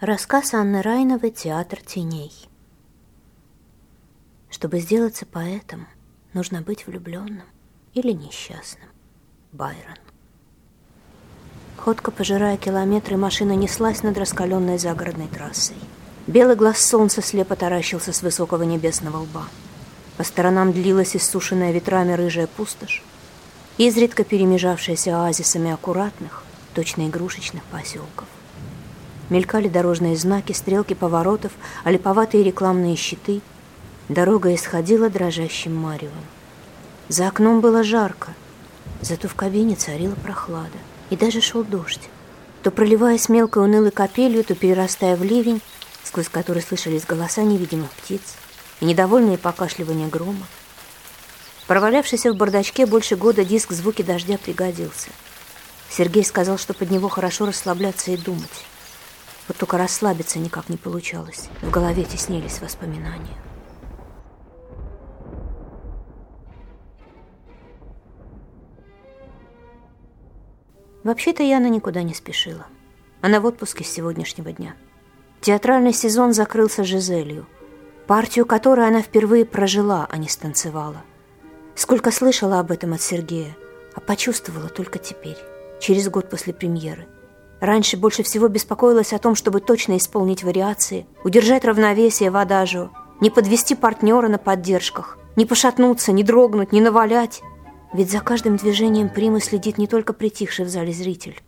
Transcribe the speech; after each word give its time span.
Рассказ 0.00 0.54
Анны 0.54 0.80
Райновой 0.80 1.32
«Театр 1.32 1.80
теней». 1.84 2.30
Чтобы 4.48 4.78
сделаться 4.78 5.26
поэтом, 5.26 5.88
нужно 6.34 6.62
быть 6.62 6.86
влюбленным 6.86 7.42
или 7.94 8.12
несчастным. 8.12 8.88
Байрон. 9.50 9.98
Ходко 11.78 12.12
пожирая 12.12 12.56
километры, 12.58 13.16
машина 13.16 13.56
неслась 13.56 14.04
над 14.04 14.16
раскаленной 14.16 14.78
загородной 14.78 15.26
трассой. 15.26 15.74
Белый 16.28 16.54
глаз 16.54 16.78
солнца 16.78 17.20
слепо 17.20 17.56
таращился 17.56 18.12
с 18.12 18.22
высокого 18.22 18.62
небесного 18.62 19.16
лба. 19.16 19.48
По 20.16 20.22
сторонам 20.22 20.72
длилась 20.72 21.16
иссушенная 21.16 21.72
ветрами 21.72 22.12
рыжая 22.12 22.46
пустошь, 22.46 23.02
изредка 23.78 24.22
перемежавшаяся 24.22 25.24
оазисами 25.24 25.72
аккуратных, 25.72 26.44
точно 26.72 27.08
игрушечных 27.08 27.64
поселков. 27.64 28.28
Мелькали 29.30 29.68
дорожные 29.68 30.16
знаки, 30.16 30.52
стрелки 30.52 30.94
поворотов, 30.94 31.52
а 31.84 31.92
рекламные 32.42 32.96
щиты. 32.96 33.40
Дорога 34.08 34.54
исходила 34.54 35.10
дрожащим 35.10 35.74
маревом. 35.74 36.24
За 37.08 37.28
окном 37.28 37.60
было 37.60 37.82
жарко, 37.82 38.34
зато 39.02 39.28
в 39.28 39.34
кабине 39.34 39.76
царила 39.76 40.14
прохлада. 40.14 40.78
И 41.10 41.16
даже 41.16 41.40
шел 41.40 41.62
дождь. 41.62 42.08
То 42.62 42.70
проливаясь 42.70 43.28
мелкой 43.28 43.64
унылой 43.64 43.90
капелью, 43.90 44.44
то 44.44 44.54
перерастая 44.54 45.16
в 45.16 45.22
ливень, 45.22 45.60
сквозь 46.04 46.28
который 46.28 46.62
слышались 46.62 47.04
голоса 47.04 47.42
невидимых 47.42 47.90
птиц 47.90 48.20
и 48.80 48.84
недовольные 48.84 49.38
покашливания 49.38 50.08
грома. 50.08 50.46
Провалявшийся 51.66 52.32
в 52.32 52.36
бардачке 52.36 52.86
больше 52.86 53.16
года 53.16 53.44
диск 53.44 53.72
«Звуки 53.72 54.02
дождя» 54.02 54.38
пригодился. 54.38 55.10
Сергей 55.90 56.24
сказал, 56.24 56.58
что 56.58 56.72
под 56.72 56.90
него 56.90 57.08
хорошо 57.08 57.46
расслабляться 57.46 58.10
и 58.10 58.16
думать. 58.16 58.66
Вот 59.48 59.56
только 59.56 59.78
расслабиться 59.78 60.38
никак 60.38 60.68
не 60.68 60.76
получалось. 60.76 61.48
В 61.62 61.70
голове 61.70 62.04
теснились 62.04 62.60
воспоминания. 62.60 63.36
Вообще-то 71.02 71.42
Яна 71.42 71.68
никуда 71.68 72.02
не 72.02 72.12
спешила. 72.12 72.66
Она 73.22 73.40
в 73.40 73.46
отпуске 73.46 73.82
с 73.82 73.88
сегодняшнего 73.90 74.52
дня. 74.52 74.74
Театральный 75.40 75.94
сезон 75.94 76.34
закрылся 76.34 76.84
Жизелью, 76.84 77.46
партию 78.06 78.44
которой 78.44 78.86
она 78.86 79.00
впервые 79.00 79.46
прожила, 79.46 80.06
а 80.10 80.18
не 80.18 80.28
станцевала. 80.28 81.02
Сколько 81.74 82.10
слышала 82.10 82.60
об 82.60 82.70
этом 82.70 82.92
от 82.92 83.00
Сергея, 83.00 83.56
а 83.94 84.00
почувствовала 84.00 84.68
только 84.68 84.98
теперь, 84.98 85.38
через 85.80 86.08
год 86.10 86.28
после 86.28 86.52
премьеры. 86.52 87.06
Раньше 87.60 87.96
больше 87.96 88.22
всего 88.22 88.48
беспокоилась 88.48 89.12
о 89.12 89.18
том, 89.18 89.34
чтобы 89.34 89.60
точно 89.60 89.96
исполнить 89.96 90.44
вариации, 90.44 91.06
удержать 91.24 91.64
равновесие 91.64 92.30
в 92.30 92.36
адажио, 92.36 92.90
не 93.20 93.30
подвести 93.30 93.74
партнера 93.74 94.28
на 94.28 94.38
поддержках, 94.38 95.18
не 95.34 95.44
пошатнуться, 95.44 96.12
не 96.12 96.22
дрогнуть, 96.22 96.72
не 96.72 96.80
навалять. 96.80 97.42
Ведь 97.92 98.10
за 98.10 98.20
каждым 98.20 98.56
движением 98.56 99.08
примы 99.08 99.40
следит 99.40 99.78
не 99.78 99.86
только 99.86 100.12
притихший 100.12 100.64
в 100.64 100.68
зале 100.68 100.92
зритель, 100.92 101.40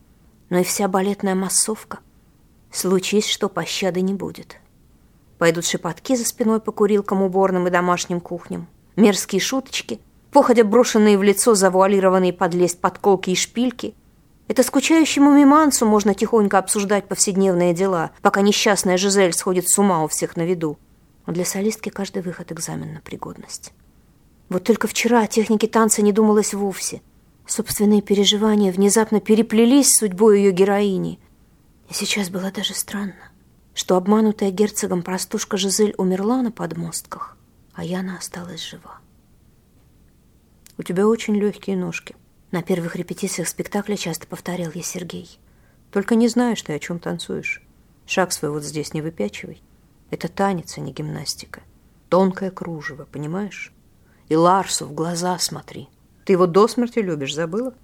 но 0.48 0.58
и 0.58 0.64
вся 0.64 0.88
балетная 0.88 1.34
массовка. 1.34 1.98
Случись, 2.72 3.28
что 3.28 3.48
пощады 3.48 4.00
не 4.00 4.14
будет. 4.14 4.56
Пойдут 5.38 5.64
шепотки 5.64 6.16
за 6.16 6.24
спиной 6.24 6.60
по 6.60 6.72
курилкам, 6.72 7.22
уборным 7.22 7.66
и 7.66 7.70
домашним 7.70 8.20
кухням, 8.20 8.68
мерзкие 8.96 9.40
шуточки, 9.40 10.00
походя 10.32 10.64
брошенные 10.64 11.18
в 11.18 11.22
лицо 11.22 11.54
завуалированные 11.54 12.32
подлезть 12.32 12.80
подколки 12.80 13.30
и 13.30 13.34
шпильки. 13.34 13.94
Это 14.50 14.64
скучающему 14.64 15.32
мимансу 15.32 15.86
можно 15.86 16.12
тихонько 16.12 16.58
обсуждать 16.58 17.06
повседневные 17.06 17.72
дела, 17.72 18.10
пока 18.20 18.40
несчастная 18.40 18.96
Жизель 18.96 19.32
сходит 19.32 19.68
с 19.68 19.78
ума 19.78 20.02
у 20.02 20.08
всех 20.08 20.34
на 20.34 20.44
виду. 20.44 20.76
Но 21.24 21.32
для 21.32 21.44
солистки 21.44 21.88
каждый 21.88 22.22
выход 22.22 22.50
экзамен 22.50 22.94
на 22.94 23.00
пригодность. 23.00 23.72
Вот 24.48 24.64
только 24.64 24.88
вчера 24.88 25.22
о 25.22 25.28
технике 25.28 25.68
танца 25.68 26.02
не 26.02 26.12
думалось 26.12 26.52
вовсе. 26.52 27.00
Собственные 27.46 28.02
переживания 28.02 28.72
внезапно 28.72 29.20
переплелись 29.20 29.92
с 29.92 30.00
судьбой 30.00 30.38
ее 30.38 30.50
героини. 30.50 31.20
И 31.88 31.94
сейчас 31.94 32.28
было 32.28 32.50
даже 32.50 32.74
странно, 32.74 33.30
что 33.72 33.94
обманутая 33.94 34.50
герцогом 34.50 35.04
простушка 35.04 35.58
Жизель 35.58 35.94
умерла 35.96 36.42
на 36.42 36.50
подмостках, 36.50 37.36
а 37.74 37.84
Яна 37.84 38.16
осталась 38.18 38.68
жива. 38.68 38.98
«У 40.76 40.82
тебя 40.82 41.06
очень 41.06 41.36
легкие 41.36 41.76
ножки»,— 41.76 42.16
на 42.50 42.62
первых 42.62 42.96
репетициях 42.96 43.48
спектакля 43.48 43.96
часто 43.96 44.26
повторял 44.26 44.70
я 44.74 44.82
Сергей. 44.82 45.38
«Только 45.90 46.14
не 46.14 46.28
знаешь 46.28 46.62
ты, 46.62 46.72
о 46.72 46.78
чем 46.78 46.98
танцуешь. 46.98 47.62
Шаг 48.06 48.32
свой 48.32 48.50
вот 48.50 48.64
здесь 48.64 48.94
не 48.94 49.02
выпячивай. 49.02 49.62
Это 50.10 50.28
танец, 50.28 50.76
а 50.76 50.80
не 50.80 50.92
гимнастика. 50.92 51.62
Тонкое 52.08 52.50
кружево, 52.50 53.06
понимаешь?» 53.10 53.72
И 54.28 54.36
Ларсу 54.36 54.86
в 54.86 54.94
глаза 54.94 55.38
смотри. 55.38 55.88
Ты 56.24 56.34
его 56.34 56.46
до 56.46 56.68
смерти 56.68 57.00
любишь, 57.00 57.34
забыла? 57.34 57.74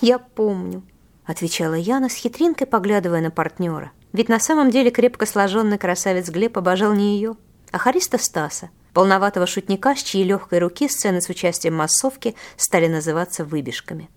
Я 0.00 0.18
помню, 0.18 0.82
отвечала 1.24 1.74
Яна 1.74 2.08
с 2.08 2.14
хитринкой, 2.14 2.66
поглядывая 2.66 3.20
на 3.20 3.30
партнера. 3.30 3.92
Ведь 4.12 4.28
на 4.28 4.40
самом 4.40 4.72
деле 4.72 4.90
крепко 4.90 5.24
сложенный 5.26 5.78
красавец 5.78 6.28
Глеб 6.28 6.58
обожал 6.58 6.94
не 6.94 7.14
ее, 7.14 7.36
а 7.70 7.78
Хариста 7.78 8.18
Стаса, 8.18 8.70
полноватого 8.96 9.46
шутника, 9.46 9.94
с 9.94 10.02
чьей 10.02 10.24
легкой 10.24 10.58
руки 10.58 10.88
сцены 10.88 11.20
с 11.20 11.28
участием 11.28 11.74
массовки 11.74 12.34
стали 12.56 12.86
называться 12.86 13.44
выбежками. 13.44 14.08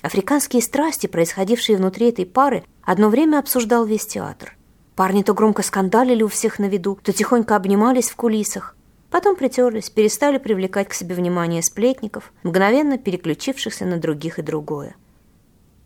Африканские 0.00 0.62
страсти, 0.62 1.08
происходившие 1.08 1.76
внутри 1.76 2.08
этой 2.08 2.24
пары, 2.24 2.64
одно 2.82 3.10
время 3.10 3.38
обсуждал 3.38 3.84
весь 3.84 4.06
театр. 4.06 4.56
Парни 4.96 5.22
то 5.22 5.34
громко 5.34 5.62
скандалили 5.62 6.22
у 6.22 6.28
всех 6.28 6.58
на 6.58 6.64
виду, 6.64 6.98
то 7.02 7.12
тихонько 7.12 7.54
обнимались 7.54 8.08
в 8.08 8.16
кулисах. 8.16 8.74
Потом 9.10 9.36
притерлись, 9.36 9.90
перестали 9.90 10.38
привлекать 10.38 10.88
к 10.88 10.94
себе 10.94 11.14
внимание 11.14 11.62
сплетников, 11.62 12.32
мгновенно 12.44 12.96
переключившихся 12.96 13.84
на 13.84 13.98
других 13.98 14.38
и 14.38 14.42
другое. 14.42 14.96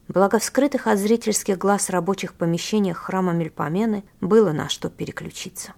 Благо 0.06 0.38
в 0.38 0.44
скрытых 0.44 0.86
от 0.86 1.00
зрительских 1.00 1.58
глаз 1.58 1.90
рабочих 1.90 2.34
помещениях 2.34 2.98
храма 2.98 3.32
Мельпомены 3.32 4.04
было 4.20 4.52
на 4.52 4.68
что 4.68 4.90
переключиться. 4.90 5.74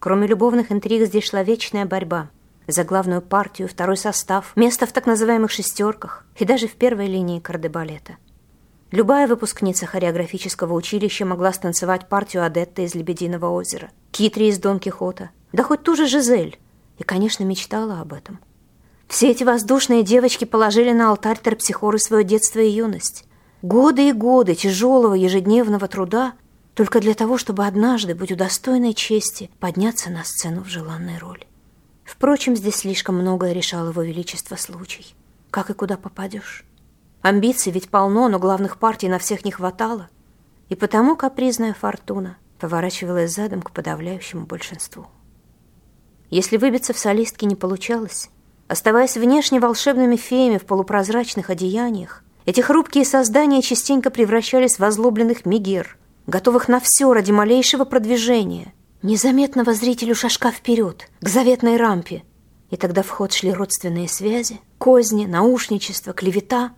Кроме 0.00 0.26
любовных 0.26 0.72
интриг 0.72 1.06
здесь 1.06 1.28
шла 1.28 1.42
вечная 1.42 1.84
борьба 1.84 2.30
за 2.66 2.84
главную 2.84 3.20
партию, 3.20 3.68
второй 3.68 3.98
состав, 3.98 4.52
место 4.56 4.86
в 4.86 4.92
так 4.92 5.06
называемых 5.06 5.50
«шестерках» 5.50 6.24
и 6.36 6.46
даже 6.46 6.68
в 6.68 6.72
первой 6.72 7.06
линии 7.06 7.38
кардебалета. 7.38 8.16
Любая 8.92 9.28
выпускница 9.28 9.86
хореографического 9.86 10.72
училища 10.72 11.26
могла 11.26 11.52
станцевать 11.52 12.08
партию 12.08 12.44
Адетта 12.44 12.82
из 12.82 12.94
«Лебединого 12.94 13.50
озера», 13.50 13.90
Китри 14.10 14.48
из 14.48 14.58
«Дон 14.58 14.78
Кихота», 14.78 15.30
да 15.52 15.62
хоть 15.64 15.82
ту 15.82 15.94
же 15.94 16.06
Жизель, 16.06 16.58
и, 16.96 17.02
конечно, 17.02 17.44
мечтала 17.44 18.00
об 18.00 18.14
этом. 18.14 18.40
Все 19.06 19.30
эти 19.30 19.44
воздушные 19.44 20.02
девочки 20.02 20.44
положили 20.44 20.92
на 20.92 21.10
алтарь 21.10 21.38
терпсихоры 21.38 21.98
свое 21.98 22.24
детство 22.24 22.60
и 22.60 22.70
юность. 22.70 23.24
Годы 23.60 24.08
и 24.08 24.12
годы 24.12 24.54
тяжелого 24.54 25.14
ежедневного 25.14 25.88
труда 25.88 26.32
только 26.74 27.00
для 27.00 27.14
того, 27.14 27.38
чтобы 27.38 27.66
однажды 27.66 28.14
быть 28.14 28.32
удостойной 28.32 28.94
чести 28.94 29.50
подняться 29.58 30.10
на 30.10 30.24
сцену 30.24 30.62
в 30.62 30.68
желанной 30.68 31.18
роли. 31.18 31.46
Впрочем, 32.04 32.56
здесь 32.56 32.76
слишком 32.76 33.16
многое 33.16 33.52
решал 33.52 33.88
его 33.88 34.02
величество 34.02 34.56
случай. 34.56 35.14
Как 35.50 35.70
и 35.70 35.74
куда 35.74 35.96
попадешь. 35.96 36.64
Амбиций 37.22 37.72
ведь 37.72 37.88
полно, 37.88 38.28
но 38.28 38.38
главных 38.38 38.78
партий 38.78 39.08
на 39.08 39.18
всех 39.18 39.44
не 39.44 39.50
хватало. 39.50 40.08
И 40.68 40.74
потому 40.74 41.16
капризная 41.16 41.74
фортуна 41.74 42.36
поворачивалась 42.58 43.34
задом 43.34 43.62
к 43.62 43.72
подавляющему 43.72 44.46
большинству. 44.46 45.06
Если 46.30 46.56
выбиться 46.56 46.92
в 46.92 46.98
солистки 46.98 47.44
не 47.44 47.56
получалось, 47.56 48.30
оставаясь 48.68 49.16
внешне 49.16 49.58
волшебными 49.58 50.16
феями 50.16 50.58
в 50.58 50.64
полупрозрачных 50.64 51.50
одеяниях, 51.50 52.22
эти 52.46 52.60
хрупкие 52.60 53.04
создания 53.04 53.62
частенько 53.62 54.10
превращались 54.10 54.78
в 54.78 54.84
озлобленных 54.84 55.44
мигер, 55.44 55.98
готовых 56.26 56.68
на 56.68 56.80
все 56.80 57.12
ради 57.12 57.30
малейшего 57.30 57.84
продвижения, 57.84 58.72
незаметного 59.02 59.74
зрителю 59.74 60.14
шажка 60.14 60.50
вперед, 60.50 61.08
к 61.20 61.28
заветной 61.28 61.76
рампе. 61.76 62.22
И 62.70 62.76
тогда 62.76 63.02
в 63.02 63.10
ход 63.10 63.32
шли 63.32 63.52
родственные 63.52 64.08
связи, 64.08 64.60
козни, 64.78 65.26
наушничество, 65.26 66.12
клевета. 66.12 66.72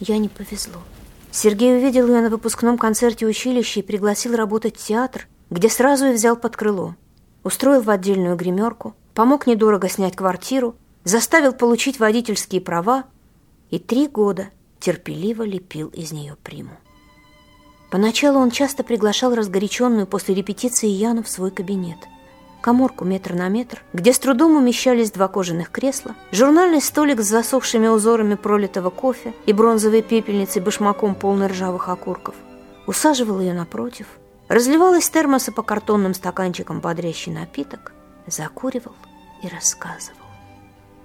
Я 0.00 0.18
не 0.18 0.28
повезло. 0.28 0.82
Сергей 1.30 1.76
увидел 1.76 2.08
ее 2.08 2.20
на 2.20 2.30
выпускном 2.30 2.78
концерте 2.78 3.26
училища 3.26 3.80
и 3.80 3.82
пригласил 3.82 4.36
работать 4.36 4.76
в 4.76 4.86
театр, 4.86 5.26
где 5.50 5.68
сразу 5.68 6.06
и 6.06 6.12
взял 6.12 6.36
под 6.36 6.56
крыло. 6.56 6.94
Устроил 7.42 7.82
в 7.82 7.90
отдельную 7.90 8.36
гримерку, 8.36 8.94
помог 9.14 9.46
недорого 9.46 9.88
снять 9.88 10.16
квартиру, 10.16 10.76
заставил 11.04 11.52
получить 11.52 11.98
водительские 11.98 12.60
права 12.60 13.04
и 13.74 13.80
три 13.80 14.06
года 14.06 14.50
терпеливо 14.78 15.42
лепил 15.42 15.88
из 15.88 16.12
нее 16.12 16.36
приму. 16.44 16.76
Поначалу 17.90 18.38
он 18.38 18.52
часто 18.52 18.84
приглашал 18.84 19.34
разгоряченную 19.34 20.06
после 20.06 20.32
репетиции 20.32 20.86
Яну 20.86 21.24
в 21.24 21.28
свой 21.28 21.50
кабинет. 21.50 21.98
коморку 22.60 23.04
метр 23.04 23.34
на 23.34 23.48
метр, 23.48 23.82
где 23.92 24.12
с 24.12 24.18
трудом 24.20 24.56
умещались 24.56 25.10
два 25.10 25.26
кожаных 25.26 25.70
кресла, 25.70 26.14
журнальный 26.30 26.80
столик 26.80 27.20
с 27.20 27.26
засохшими 27.26 27.88
узорами 27.88 28.36
пролитого 28.36 28.90
кофе 28.90 29.34
и 29.44 29.52
бронзовой 29.52 30.02
пепельницей 30.02 30.62
башмаком 30.62 31.16
полной 31.16 31.48
ржавых 31.48 31.88
окурков. 31.88 32.36
Усаживал 32.86 33.40
ее 33.40 33.54
напротив, 33.54 34.06
разливал 34.48 34.94
из 34.94 35.10
термоса 35.10 35.50
по 35.50 35.62
картонным 35.64 36.14
стаканчикам 36.14 36.80
бодрящий 36.80 37.32
напиток, 37.32 37.92
закуривал 38.28 38.94
и 39.42 39.48
рассказывал. 39.48 40.23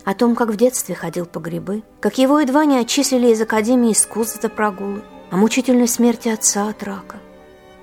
О 0.06 0.14
том, 0.14 0.36
как 0.36 0.50
в 0.50 0.56
детстве 0.56 0.96
ходил 0.96 1.26
по 1.26 1.40
грибы, 1.40 1.84
как 2.00 2.18
его 2.18 2.40
едва 2.40 2.66
не 2.66 2.78
отчислили 2.78 3.30
из 3.32 3.42
Академии 3.42 3.92
искусств 3.92 4.42
за 4.42 4.50
прогулы, 4.50 5.04
о 5.30 5.38
мучительной 5.38 5.88
смерти 5.88 6.30
отца 6.30 6.70
от 6.70 6.84
рака, 6.84 7.18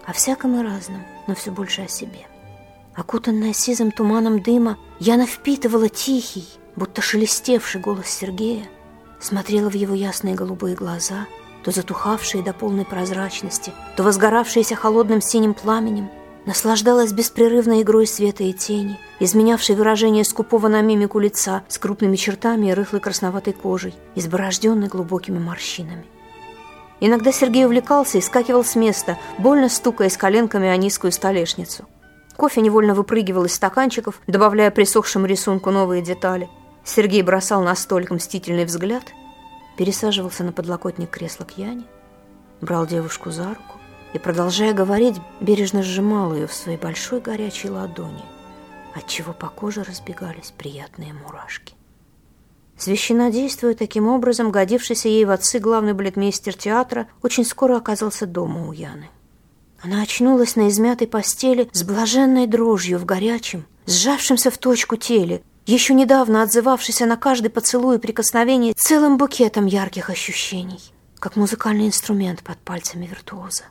о 0.04 0.12
всяком 0.12 0.58
и 0.58 0.62
разном, 0.62 1.04
но 1.26 1.34
все 1.34 1.50
больше 1.50 1.82
о 1.82 1.88
себе. 1.88 2.26
Окутанная 2.94 3.52
сизым 3.52 3.92
туманом 3.92 4.42
дыма, 4.42 4.78
Яна 4.98 5.26
впитывала 5.26 5.88
тихий, 5.88 6.46
будто 6.76 7.02
шелестевший 7.02 7.80
голос 7.80 8.06
Сергея, 8.06 8.66
смотрела 9.20 9.68
в 9.68 9.74
его 9.74 9.94
ясные 9.94 10.34
голубые 10.34 10.74
глаза, 10.74 11.26
то 11.62 11.70
затухавшие 11.70 12.42
до 12.42 12.52
полной 12.52 12.84
прозрачности, 12.84 13.72
то 13.96 14.02
возгоравшиеся 14.02 14.76
холодным 14.76 15.20
синим 15.20 15.52
пламенем, 15.52 16.10
наслаждалась 16.46 17.12
беспрерывной 17.12 17.82
игрой 17.82 18.06
света 18.06 18.44
и 18.44 18.52
тени, 18.52 18.98
изменявшей 19.20 19.76
выражение 19.76 20.24
скупого 20.24 20.68
на 20.68 20.80
мимику 20.80 21.18
лица 21.18 21.62
с 21.68 21.78
крупными 21.78 22.16
чертами 22.16 22.68
и 22.68 22.72
рыхлой 22.72 23.00
красноватой 23.00 23.52
кожей, 23.52 23.94
изборожденной 24.14 24.88
глубокими 24.88 25.38
морщинами. 25.38 26.06
Иногда 27.00 27.30
Сергей 27.30 27.66
увлекался 27.66 28.16
и 28.16 28.22
скакивал 28.22 28.64
с 28.64 28.74
места, 28.74 29.18
больно 29.36 29.68
стукаясь 29.68 30.16
коленками 30.16 30.68
о 30.68 30.76
низкую 30.76 31.12
столешницу– 31.12 31.84
Кофе 32.36 32.60
невольно 32.60 32.94
выпрыгивал 32.94 33.46
из 33.46 33.54
стаканчиков, 33.54 34.20
добавляя 34.26 34.70
присохшему 34.70 35.26
рисунку 35.26 35.70
новые 35.70 36.02
детали. 36.02 36.50
Сергей 36.84 37.22
бросал 37.22 37.62
на 37.62 37.74
столик 37.74 38.10
мстительный 38.10 38.66
взгляд, 38.66 39.04
пересаживался 39.78 40.44
на 40.44 40.52
подлокотник 40.52 41.10
кресла 41.10 41.44
к 41.44 41.56
Яне, 41.56 41.84
брал 42.60 42.86
девушку 42.86 43.30
за 43.30 43.48
руку 43.48 43.80
и, 44.12 44.18
продолжая 44.18 44.72
говорить, 44.72 45.16
бережно 45.40 45.82
сжимал 45.82 46.34
ее 46.34 46.46
в 46.46 46.54
своей 46.54 46.78
большой 46.78 47.20
горячей 47.20 47.70
ладони, 47.70 48.24
отчего 48.94 49.32
по 49.32 49.48
коже 49.48 49.82
разбегались 49.82 50.52
приятные 50.56 51.12
мурашки. 51.12 51.74
Священно 52.78 53.30
действуя 53.30 53.74
таким 53.74 54.06
образом, 54.08 54.50
годившийся 54.50 55.08
ей 55.08 55.24
в 55.24 55.30
отцы 55.30 55.58
главный 55.58 55.94
балетмейстер 55.94 56.54
театра 56.54 57.08
очень 57.22 57.44
скоро 57.44 57.76
оказался 57.76 58.26
дома 58.26 58.68
у 58.68 58.72
Яны. 58.72 59.08
Она 59.82 60.02
очнулась 60.02 60.56
на 60.56 60.68
измятой 60.68 61.06
постели 61.06 61.68
с 61.72 61.82
блаженной 61.82 62.46
дрожью 62.46 62.98
в 62.98 63.04
горячем, 63.04 63.66
сжавшемся 63.86 64.50
в 64.50 64.58
точку 64.58 64.96
теле, 64.96 65.42
еще 65.64 65.94
недавно 65.94 66.42
отзывавшейся 66.42 67.06
на 67.06 67.16
каждый 67.16 67.48
поцелуй 67.48 67.96
и 67.96 68.00
прикосновение 68.00 68.74
целым 68.74 69.16
букетом 69.16 69.66
ярких 69.66 70.10
ощущений, 70.10 70.80
как 71.18 71.36
музыкальный 71.36 71.86
инструмент 71.86 72.42
под 72.42 72.58
пальцами 72.58 73.06
виртуоза. 73.06 73.64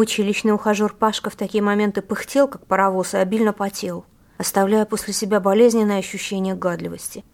Училищный 0.00 0.52
ухажер 0.52 0.94
Пашка 0.94 1.30
в 1.30 1.36
такие 1.36 1.62
моменты 1.62 2.02
пыхтел, 2.02 2.48
как 2.48 2.66
паровоз, 2.66 3.14
и 3.14 3.18
обильно 3.18 3.52
потел, 3.52 4.04
оставляя 4.38 4.86
после 4.86 5.12
себя 5.12 5.40
болезненное 5.40 5.98
ощущение 5.98 6.54
гадливости. 6.54 7.24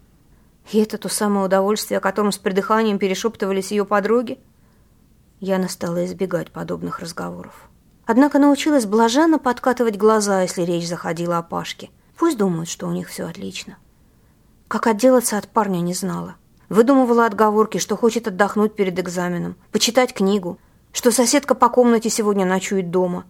И 0.71 0.79
это 0.79 0.97
то 0.97 1.07
самое 1.09 1.45
удовольствие, 1.45 1.97
о 1.99 2.01
котором 2.01 2.31
с 2.31 2.37
придыханием 2.37 2.99
перешептывались 2.99 3.71
ее 3.71 3.85
подруги– 3.85 4.37
Яна 5.39 5.69
стала 5.69 6.03
избегать 6.05 6.51
подобных 6.51 6.99
разговоров. 6.99 7.69
Однако 8.07 8.39
научилась 8.39 8.87
блаженно 8.87 9.37
подкатывать 9.37 9.95
глаза, 9.95 10.41
если 10.41 10.63
речь 10.63 10.87
заходила 10.87 11.37
о 11.37 11.43
Пашке. 11.43 11.91
Пусть 12.17 12.37
думают, 12.37 12.69
что 12.69 12.87
у 12.87 12.91
них 12.91 13.07
все 13.07 13.25
отлично. 13.25 13.77
Как 14.67 14.87
отделаться 14.87 15.37
от 15.37 15.47
парня 15.47 15.79
не 15.79 15.93
знала. 15.93 16.37
Выдумывала 16.69 17.27
отговорки, 17.27 17.77
что 17.77 17.95
хочет 17.95 18.27
отдохнуть 18.27 18.75
перед 18.75 18.99
экзаменом, 18.99 19.55
почитать 19.71 20.13
книгу, 20.13 20.57
что 20.97 21.11
соседка 21.11 21.53
по 21.53 21.69
комнате 21.69 22.09
сегодня 22.09 22.43
ночует 22.43 22.89
дома. 22.89 23.25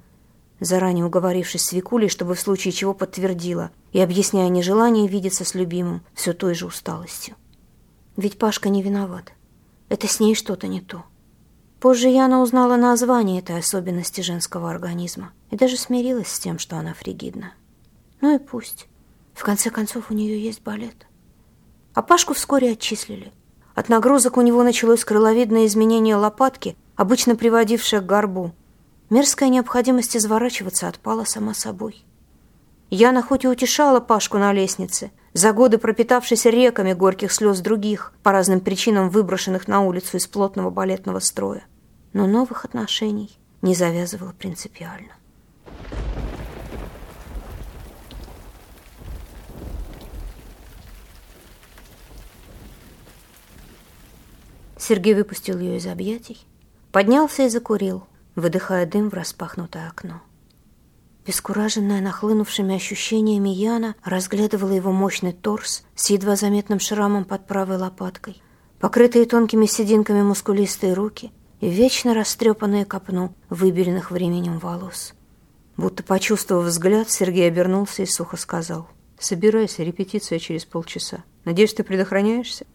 Заранее 0.62 1.04
уговорившись 1.04 1.66
с 1.66 1.74
Викулей, 1.74 2.08
чтобы 2.08 2.34
в 2.34 2.40
случае 2.40 2.72
чего 2.72 2.94
подтвердила, 2.94 3.72
и 3.92 4.00
объясняя 4.00 4.48
нежелание 4.48 5.06
видеться 5.06 5.44
с 5.44 5.54
любимым 5.54 6.02
все 6.14 6.32
той 6.32 6.56
же 6.56 6.66
усталостью. 6.66 7.36
Ведь 8.16 8.38
Пашка 8.38 8.70
не 8.70 8.82
виноват. 8.82 9.34
Это 9.90 10.08
с 10.08 10.22
ней 10.22 10.34
что-то 10.34 10.68
не 10.68 10.80
то. 10.80 11.04
Позже 11.82 12.08
Яна 12.08 12.42
узнала 12.42 12.78
название 12.78 13.40
этой 13.40 13.60
особенности 13.60 14.22
женского 14.22 14.72
организма 14.72 15.34
и 15.52 15.58
даже 15.58 15.76
смирилась 15.76 16.30
с 16.30 16.40
тем, 16.40 16.60
что 16.60 16.78
она 16.78 16.94
фригидна. 16.94 17.52
Ну 18.22 18.34
и 18.34 18.40
пусть. 18.40 18.88
В 19.34 19.44
конце 19.44 19.72
концов, 19.72 20.10
у 20.10 20.14
нее 20.14 20.42
есть 20.42 20.64
балет. 20.64 21.06
А 21.94 22.02
Пашку 22.02 22.34
вскоре 22.34 22.72
отчислили. 22.72 23.34
От 23.76 23.90
нагрузок 23.90 24.38
у 24.38 24.42
него 24.42 24.64
началось 24.64 25.04
крыловидное 25.04 25.66
изменение 25.66 26.16
лопатки, 26.16 26.78
обычно 26.98 27.36
приводившее 27.36 28.02
к 28.02 28.06
горбу. 28.06 28.52
Мерзкая 29.10 29.48
необходимость 29.48 30.18
изворачиваться 30.18 30.90
отпала 30.90 31.24
сама 31.24 31.54
собой. 31.54 32.04
Яна 32.90 33.22
хоть 33.22 33.46
и 33.46 33.48
утешала 33.48 34.02
Пашку 34.02 34.38
на 34.38 34.52
лестнице, 34.52 35.12
за 35.34 35.54
годы 35.54 35.78
пропитавшись 35.78 36.46
реками 36.46 36.94
горьких 36.94 37.32
слез 37.32 37.62
других, 37.62 38.14
по 38.24 38.32
разным 38.32 38.60
причинам 38.60 39.10
выброшенных 39.10 39.68
на 39.68 39.82
улицу 39.82 40.18
из 40.18 40.28
плотного 40.28 40.70
балетного 40.70 41.20
строя. 41.20 41.64
Но 42.12 42.28
новых 42.28 42.66
отношений 42.66 43.38
не 43.62 43.76
завязывала 43.76 44.32
принципиально. 44.32 45.14
Сергей 54.78 55.14
выпустил 55.14 55.60
ее 55.60 55.78
из 55.78 55.88
объятий, 55.88 56.48
поднялся 56.92 57.44
и 57.44 57.50
закурил, 57.50 58.04
выдыхая 58.36 58.86
дым 58.86 59.10
в 59.10 59.14
распахнутое 59.14 59.88
окно. 59.88 60.22
Бескураженная 61.26 62.00
нахлынувшими 62.00 62.76
ощущениями 62.76 63.50
Яна 63.50 63.96
разглядывала 64.04 64.72
его 64.72 64.94
мощный 64.94 65.34
торс 65.34 65.84
с 65.94 66.10
едва 66.10 66.38
заметным 66.38 66.80
шрамом 66.80 67.26
под 67.26 67.46
правой 67.46 67.78
лопаткой, 67.78 68.42
покрытые 68.80 69.26
тонкими 69.26 69.66
сединками 69.66 70.22
мускулистые 70.22 70.94
руки 70.94 71.32
и 71.60 71.70
вечно 71.70 72.14
растрепанные 72.14 72.86
копну 72.86 73.34
выбеленных 73.50 74.12
временем 74.12 74.58
волос. 74.60 75.14
Будто 75.76 76.02
почувствовав 76.02 76.66
взгляд, 76.66 77.10
Сергей 77.10 77.48
обернулся 77.48 78.04
и 78.04 78.06
сухо 78.06 78.38
сказал. 78.38 78.88
«Собирайся, 79.20 79.84
репетиция 79.84 80.40
через 80.40 80.64
полчаса. 80.64 81.24
Надеюсь, 81.44 81.74
ты 81.74 81.84
предохраняешься?» 81.84 82.66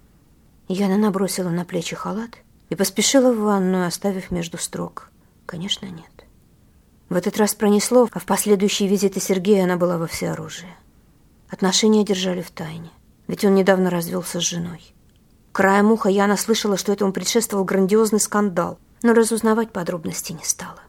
Яна 0.69 0.99
набросила 0.99 1.49
на 1.49 1.65
плечи 1.65 1.97
халат 1.97 2.39
и 2.73 2.75
поспешила 2.75 3.35
в 3.35 3.41
ванную, 3.41 3.87
оставив 3.87 4.31
между 4.31 4.57
строк. 4.57 5.11
«Конечно, 5.45 5.85
нет». 5.85 6.25
В 7.11 7.17
этот 7.17 7.37
раз 7.37 7.55
пронесло, 7.55 8.09
а 8.11 8.19
в 8.19 8.25
последующие 8.25 8.89
визиты 8.89 9.21
Сергея 9.21 9.65
она 9.65 9.77
была 9.77 9.99
во 9.99 10.07
всеоружии. 10.07 10.75
Отношения 11.51 12.03
держали 12.03 12.41
в 12.41 12.51
тайне, 12.51 12.89
ведь 13.29 13.45
он 13.45 13.55
недавно 13.55 13.91
развелся 13.91 14.41
с 14.41 14.45
женой. 14.45 14.95
Краем 15.53 15.93
уха 15.93 16.09
Яна 16.09 16.39
слышала, 16.39 16.79
что 16.79 16.93
этому 16.93 17.13
предшествовал 17.13 17.67
грандиозный 17.67 18.21
скандал, 18.21 18.79
но 19.03 19.13
разузнавать 19.13 19.71
подробности 19.71 20.33
не 20.33 20.43
стала. 20.43 20.81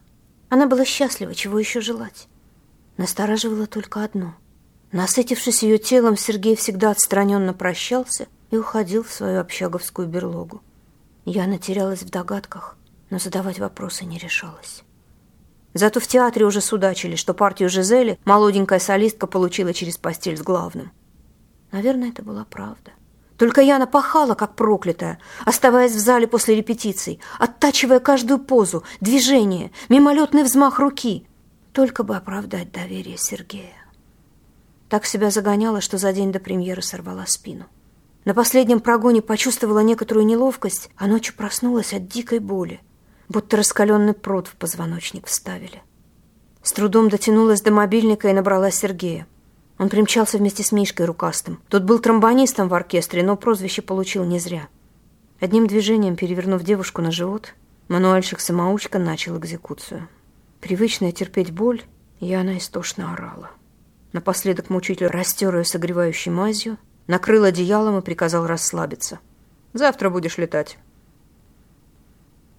Она 0.48 0.68
была 0.68 0.86
счастлива, 0.86 1.36
чего 1.36 1.60
еще 1.60 1.82
желать. 1.82 2.30
Настораживало 2.96 3.68
только 3.68 4.06
одно. 4.06 4.36
Насытившись 4.94 5.64
ее 5.64 5.78
телом, 5.80 6.16
Сергей 6.16 6.56
всегда 6.56 6.92
отстраненно 6.92 7.54
прощался 7.54 8.28
и 8.52 8.56
уходил 8.56 9.04
в 9.04 9.12
свою 9.12 9.42
общаговскую 9.42 10.08
берлогу. 10.08 10.62
Яна 11.26 11.58
терялась 11.58 12.04
в 12.04 12.10
догадках, 12.10 12.78
но 13.10 13.20
задавать 13.20 13.60
вопросы 13.60 14.06
не 14.06 14.18
решалась. 14.18 14.84
Зато 15.74 16.00
в 16.00 16.08
театре 16.08 16.46
уже 16.46 16.62
судачили, 16.62 17.16
что 17.16 17.34
партию 17.34 17.70
Жизели 17.70 18.20
молоденькая 18.26 18.80
солистка 18.80 19.26
получила 19.26 19.74
через 19.74 19.98
постель 19.98 20.38
с 20.38 20.42
главным. 20.42 20.92
Наверное, 21.72 22.10
это 22.10 22.22
была 22.22 22.46
правда. 22.46 22.92
Только 23.38 23.62
я 23.62 23.80
напахала, 23.80 24.36
как 24.36 24.56
проклятая, 24.56 25.20
оставаясь 25.46 25.94
в 25.94 26.00
зале 26.00 26.28
после 26.28 26.56
репетиций, 26.56 27.20
оттачивая 27.40 28.00
каждую 28.00 28.40
позу, 28.40 28.84
движение, 29.02 29.72
мимолетный 29.90 30.44
взмах 30.44 30.80
руки, 30.80 31.26
только 31.72 32.04
бы 32.04 32.16
оправдать 32.16 32.72
доверие 32.72 33.18
Сергея. 33.18 33.84
Так 34.90 35.06
себя 35.06 35.32
загоняла, 35.32 35.82
что 35.82 35.98
за 35.98 36.14
день 36.14 36.32
до 36.32 36.40
премьеры 36.40 36.84
сорвала 36.84 37.26
спину. 37.26 37.66
На 38.26 38.34
последнем 38.34 38.80
прогоне 38.80 39.22
почувствовала 39.22 39.80
некоторую 39.80 40.26
неловкость, 40.26 40.90
а 40.98 41.08
ночью 41.08 41.36
проснулась 41.36 41.94
от 41.94 42.08
дикой 42.08 42.40
боли 42.40 42.80
будто 43.34 43.58
раскаленный 43.58 44.14
пруд 44.14 44.48
в 44.48 44.56
позвоночник 44.56 45.28
вставили. 45.28 45.82
С 46.62 46.72
трудом 46.72 47.10
дотянулась 47.10 47.62
до 47.62 47.72
мобильника 47.72 48.30
и 48.30 48.34
набрала 48.34 48.72
Сергея. 48.72 49.28
Он 49.78 49.90
примчался 49.90 50.38
вместе 50.38 50.64
с 50.64 50.72
Мишкой 50.72 51.08
Рукастым. 51.08 51.60
Тот 51.68 51.84
был 51.84 52.00
тромбонистом 52.00 52.70
в 52.70 52.74
оркестре, 52.74 53.24
но 53.24 53.36
прозвище 53.36 53.82
получил 53.82 54.24
не 54.24 54.40
зря. 54.40 54.68
Одним 55.42 55.68
движением, 55.68 56.16
перевернув 56.16 56.64
девушку 56.64 57.02
на 57.02 57.12
живот, 57.12 57.54
мануальщик-самоучка 57.90 59.00
начал 59.00 59.38
экзекуцию. 59.38 60.08
Привычная 60.62 61.12
терпеть 61.12 61.52
боль, 61.52 61.82
и 62.20 62.34
она 62.34 62.58
истошно 62.58 63.14
орала. 63.14 63.52
Напоследок 64.14 64.70
мучитель 64.70 65.08
растер 65.08 65.58
ее 65.58 65.66
согревающей 65.66 66.32
мазью, 66.32 66.78
накрыл 67.08 67.44
одеялом 67.44 67.98
и 67.98 68.02
приказал 68.02 68.48
расслабиться. 68.48 69.20
«Завтра 69.74 70.10
будешь 70.10 70.38
летать». 70.38 70.78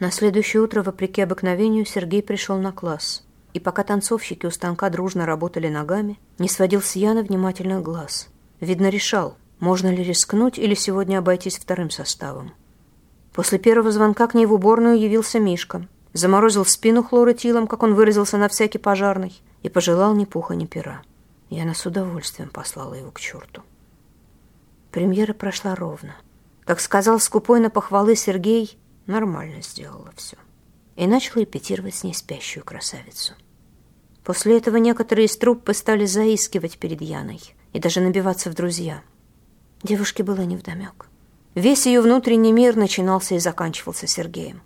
На 0.01 0.11
следующее 0.11 0.63
утро, 0.63 0.83
вопреки 0.83 1.23
обыкновению, 1.23 1.87
Сергей 1.87 2.23
пришел 2.23 2.59
на 2.59 2.73
класс. 2.73 3.25
И 3.53 3.61
пока 3.61 3.85
танцовщики 3.85 4.47
у 4.47 4.51
станка 4.51 4.91
дружно 4.91 5.27
работали 5.27 5.69
ногами, 5.69 6.19
не 6.39 6.49
сводил 6.49 6.83
с 6.83 6.97
Яны 6.97 7.23
внимательных 7.23 7.83
глаз. 7.83 8.29
Видно, 8.61 8.89
решал, 8.89 9.37
можно 9.61 9.95
ли 9.95 10.03
рискнуть 10.03 10.59
или 10.59 10.75
сегодня 10.75 11.19
обойтись 11.19 11.59
вторым 11.59 11.91
составом. 11.91 12.53
После 13.33 13.59
первого 13.59 13.93
звонка 13.93 14.27
к 14.27 14.35
ней 14.35 14.47
в 14.47 14.53
уборную 14.53 14.99
явился 14.99 15.39
Мишка. 15.39 15.87
Заморозил 16.13 16.65
спину 16.65 17.03
хлоротилом, 17.03 17.67
как 17.67 17.83
он 17.83 17.95
выразился 17.95 18.37
на 18.37 18.49
всякий 18.49 18.79
пожарный, 18.79 19.41
и 19.63 19.69
пожелал 19.69 20.15
ни 20.15 20.25
пуха, 20.25 20.55
ни 20.55 20.67
пера. 20.67 21.03
Яна 21.51 21.75
с 21.75 21.87
удовольствием 21.87 22.51
послала 22.51 22.95
его 22.95 23.11
к 23.11 23.21
черту. 23.21 23.63
Премьера 24.95 25.33
прошла 25.33 25.75
ровно. 25.75 26.15
Как 26.65 26.79
сказал 26.79 27.19
скупой 27.19 27.59
на 27.59 27.69
похвалы 27.69 28.15
Сергей, 28.15 28.79
нормально 29.07 29.61
сделала 29.61 30.13
все. 30.15 30.37
И 30.95 31.09
начал 31.09 31.41
репетировать 31.41 31.97
с 31.97 32.05
ней 32.05 32.15
спящую 32.15 32.65
красавицу. 32.65 33.33
После 34.23 34.57
этого 34.57 34.77
некоторые 34.77 35.27
из 35.27 35.37
труппы 35.37 35.75
стали 35.75 36.07
заискивать 36.07 36.79
перед 36.79 37.03
Яной 37.03 37.41
и 37.73 37.81
даже 37.81 38.01
набиваться 38.01 38.53
в 38.53 38.55
друзья. 38.55 39.03
Девушке 39.83 40.23
было 40.23 40.43
невдомек. 40.43 41.09
Весь 41.57 41.87
ее 41.87 42.01
внутренний 42.01 42.53
мир 42.53 42.77
начинался 42.77 43.35
и 43.35 43.41
заканчивался 43.41 44.07
Сергеем. 44.07 44.63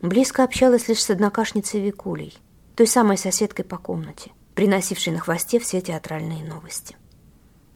Близко 0.00 0.44
общалась 0.44 0.86
лишь 0.86 1.02
с 1.02 1.10
однокашницей 1.10 1.80
Викулей, 1.80 2.38
той 2.76 2.86
самой 2.86 3.18
соседкой 3.18 3.64
по 3.64 3.78
комнате, 3.78 4.30
приносившей 4.54 5.12
на 5.12 5.18
хвосте 5.18 5.58
все 5.58 5.80
театральные 5.80 6.44
новости. 6.44 6.96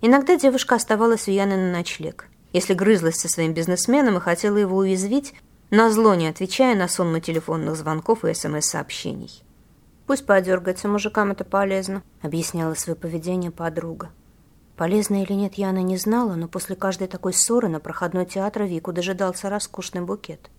Иногда 0.00 0.36
девушка 0.36 0.74
оставалась 0.74 1.28
у 1.28 1.30
Яны 1.30 1.56
на 1.56 1.72
ночлег, 1.72 2.28
если 2.52 2.74
грызлась 2.74 3.16
со 3.16 3.28
своим 3.28 3.54
бизнесменом 3.54 4.18
и 4.18 4.20
хотела 4.20 4.56
его 4.56 4.76
уязвить, 4.76 5.34
назло 5.70 6.14
не 6.14 6.28
отвечая 6.28 6.76
на 6.76 6.88
сонмы 6.88 7.20
телефонных 7.20 7.76
звонков 7.76 8.24
и 8.24 8.32
СМС-сообщений. 8.34 9.42
«Пусть 10.06 10.26
подергается, 10.26 10.86
мужикам 10.86 11.32
это 11.32 11.44
полезно»,— 11.44 12.02
объясняла 12.22 12.74
свое 12.74 12.96
поведение 12.96 13.50
подруга. 13.50 14.10
Полезно 14.76 15.22
или 15.22 15.32
нет, 15.32 15.54
Яна 15.54 15.82
не 15.82 15.96
знала, 15.96 16.34
но 16.34 16.48
после 16.48 16.76
каждой 16.76 17.08
такой 17.08 17.32
ссоры 17.32 17.68
на 17.68 17.80
проходной 17.80 18.26
театра 18.26 18.64
Вику 18.64 18.92
дожидался 18.92 19.48
роскошный 19.48 20.02
букет. 20.02 20.50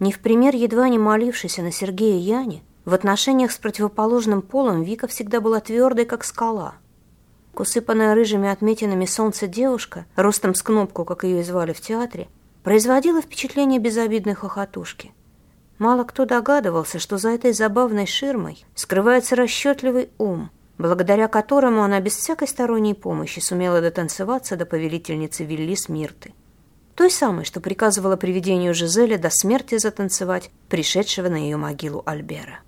Не 0.00 0.12
в 0.12 0.18
пример 0.18 0.54
едва 0.54 0.88
не 0.88 0.98
молившийся 0.98 1.62
на 1.62 1.70
Сергея 1.70 2.18
Яне, 2.18 2.62
в 2.84 2.92
отношениях 2.92 3.52
с 3.52 3.56
противоположным 3.56 4.42
полом 4.42 4.82
Вика 4.82 5.06
всегда 5.06 5.40
была 5.40 5.60
твердой, 5.60 6.04
как 6.04 6.24
скала. 6.24 6.74
Усыпанная 7.58 8.14
рыжими 8.14 8.48
отметинами 8.50 9.06
солнца 9.06 9.46
девушка, 9.46 10.04
ростом 10.14 10.54
с 10.54 10.62
кнопку, 10.62 11.04
как 11.04 11.24
ее 11.24 11.40
и 11.40 11.42
звали 11.42 11.72
в 11.72 11.80
театре, 11.80 12.28
производила 12.62 13.22
впечатление 13.22 13.80
безобидной 13.80 14.34
хохотушки. 14.34 15.12
Мало 15.78 16.04
кто 16.04 16.26
догадывался, 16.26 16.98
что 16.98 17.16
за 17.16 17.30
этой 17.30 17.52
забавной 17.52 18.06
ширмой 18.06 18.64
скрывается 18.74 19.36
расчетливый 19.36 20.10
ум, 20.18 20.50
благодаря 20.76 21.28
которому 21.28 21.82
она 21.82 22.00
без 22.00 22.16
всякой 22.16 22.48
сторонней 22.48 22.94
помощи 22.94 23.40
сумела 23.40 23.80
дотанцеваться 23.80 24.56
до 24.56 24.66
повелительницы 24.66 25.44
Виллис 25.44 25.88
Мирты. 25.88 26.34
Той 26.94 27.10
самой, 27.10 27.44
что 27.44 27.60
приказывала 27.60 28.16
привидению 28.16 28.74
Жизеля 28.74 29.16
до 29.18 29.30
смерти 29.30 29.78
затанцевать 29.78 30.50
пришедшего 30.68 31.28
на 31.28 31.36
ее 31.36 31.56
могилу 31.56 32.02
Альбера. 32.04 32.60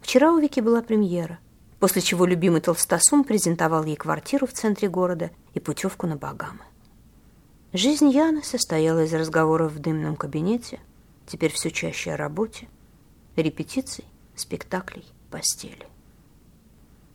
Вчера 0.00 0.32
у 0.32 0.38
Вики 0.38 0.60
была 0.60 0.82
премьера, 0.82 1.38
после 1.80 2.02
чего 2.02 2.24
любимый 2.26 2.60
толстосум 2.60 3.24
презентовал 3.24 3.84
ей 3.84 3.96
квартиру 3.96 4.46
в 4.46 4.52
центре 4.52 4.88
города 4.88 5.30
и 5.54 5.60
путевку 5.60 6.06
на 6.06 6.16
Багамы. 6.16 6.60
Жизнь 7.72 8.10
Яны 8.10 8.44
состояла 8.44 9.04
из 9.04 9.12
разговоров 9.12 9.72
в 9.72 9.78
дымном 9.80 10.14
кабинете, 10.14 10.78
Теперь 11.30 11.52
все 11.52 11.70
чаще 11.70 12.12
о 12.12 12.16
работе, 12.16 12.66
репетиций, 13.36 14.04
спектаклей, 14.34 15.04
постели. 15.30 15.86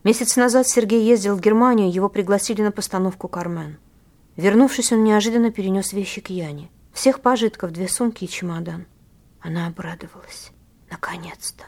Месяц 0.05 0.38
назад 0.38 0.69
Сергей 0.69 1.03
ездил 1.03 1.36
в 1.36 1.41
Германию, 1.41 1.91
его 1.91 2.07
пригласили 2.07 2.62
на 2.62 2.72
постановку 2.72 3.27
«Кармен». 3.27 3.77
Вернувшись, 4.38 4.93
он 4.93 5.03
неожиданно 5.03 5.51
перенес 5.51 5.91
вещи 5.91 6.22
к 6.22 6.29
Яне. 6.29 6.69
Всех 6.93 7.19
пожитков, 7.19 7.72
две 7.72 7.89
сумки 7.89 8.24
и 8.24 8.29
чемодан. 8.29 8.86
Она 9.41 9.67
обрадовалась. 9.67 10.51
Наконец-то. 10.89 11.65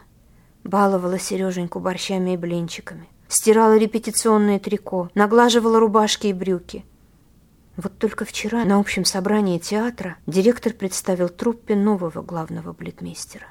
Баловала 0.67 1.17
Сереженьку 1.17 1.79
борщами 1.79 2.33
и 2.33 2.38
блинчиками. 2.38 3.07
Стирала 3.29 3.77
репетиционное 3.77 4.59
трико, 4.59 5.09
наглаживала 5.15 5.79
рубашки 5.79 6.27
и 6.27 6.33
брюки. 6.33 6.83
Вот 7.77 7.97
только 7.97 8.25
вчера 8.25 8.65
на 8.65 8.77
общем 8.77 9.05
собрании 9.05 9.59
театра 9.59 10.17
директор 10.27 10.74
представил 10.74 11.29
труппе 11.29 11.77
нового 11.77 12.21
главного 12.21 12.74
балетмейстера. 12.74 13.45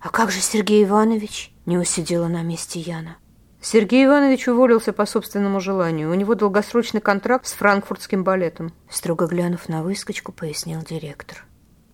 «А 0.00 0.08
как 0.08 0.30
же 0.30 0.40
Сергей 0.40 0.84
Иванович?»— 0.84 1.52
не 1.66 1.76
усидела 1.76 2.28
на 2.28 2.42
месте 2.42 2.80
Яна. 2.80 3.18
Сергей 3.60 4.06
Иванович 4.06 4.48
уволился 4.48 4.94
по 4.94 5.04
собственному 5.04 5.60
желанию. 5.60 6.10
У 6.10 6.14
него 6.14 6.34
долгосрочный 6.34 7.02
контракт 7.02 7.46
с 7.46 7.52
франкфуртским 7.52 8.24
балетом. 8.24 8.72
Строго 8.88 9.26
глянув 9.26 9.68
на 9.68 9.82
выскочку, 9.82 10.32
пояснил 10.32 10.80
директор. 10.80 11.44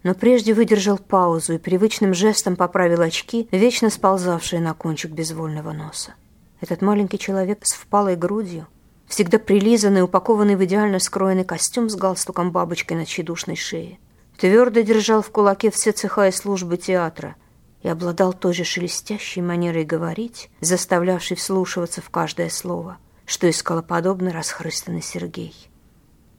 Но 0.02 0.14
прежде 0.14 0.54
выдержал 0.54 0.98
паузу 0.98 1.54
и 1.54 1.58
привычным 1.58 2.14
жестом 2.14 2.56
поправил 2.56 3.02
очки, 3.02 3.48
вечно 3.52 3.90
сползавшие 3.90 4.60
на 4.60 4.72
кончик 4.74 5.10
безвольного 5.10 5.72
носа. 5.72 6.14
Этот 6.60 6.82
маленький 6.82 7.18
человек 7.18 7.60
с 7.62 7.74
впалой 7.74 8.16
грудью 8.16 8.66
всегда 9.10 9.38
прилизанный, 9.38 10.02
упакованный 10.02 10.56
в 10.56 10.64
идеально 10.64 11.00
скроенный 11.00 11.44
костюм 11.44 11.90
с 11.90 11.96
галстуком-бабочкой 11.96 12.96
на 12.96 13.04
тщедушной 13.04 13.56
шее. 13.56 13.98
Твердо 14.38 14.80
держал 14.80 15.20
в 15.20 15.30
кулаке 15.30 15.70
все 15.70 15.92
цеха 15.92 16.28
и 16.28 16.32
службы 16.32 16.78
театра 16.78 17.36
и 17.82 17.88
обладал 17.88 18.32
той 18.32 18.54
же 18.54 18.64
шелестящей 18.64 19.42
манерой 19.42 19.84
говорить, 19.84 20.50
заставлявшей 20.60 21.36
вслушиваться 21.36 22.00
в 22.00 22.08
каждое 22.08 22.48
слово, 22.48 22.98
что 23.26 23.50
искала 23.50 23.82
подобно 23.82 24.32
расхрыстанный 24.32 25.02
Сергей. 25.02 25.54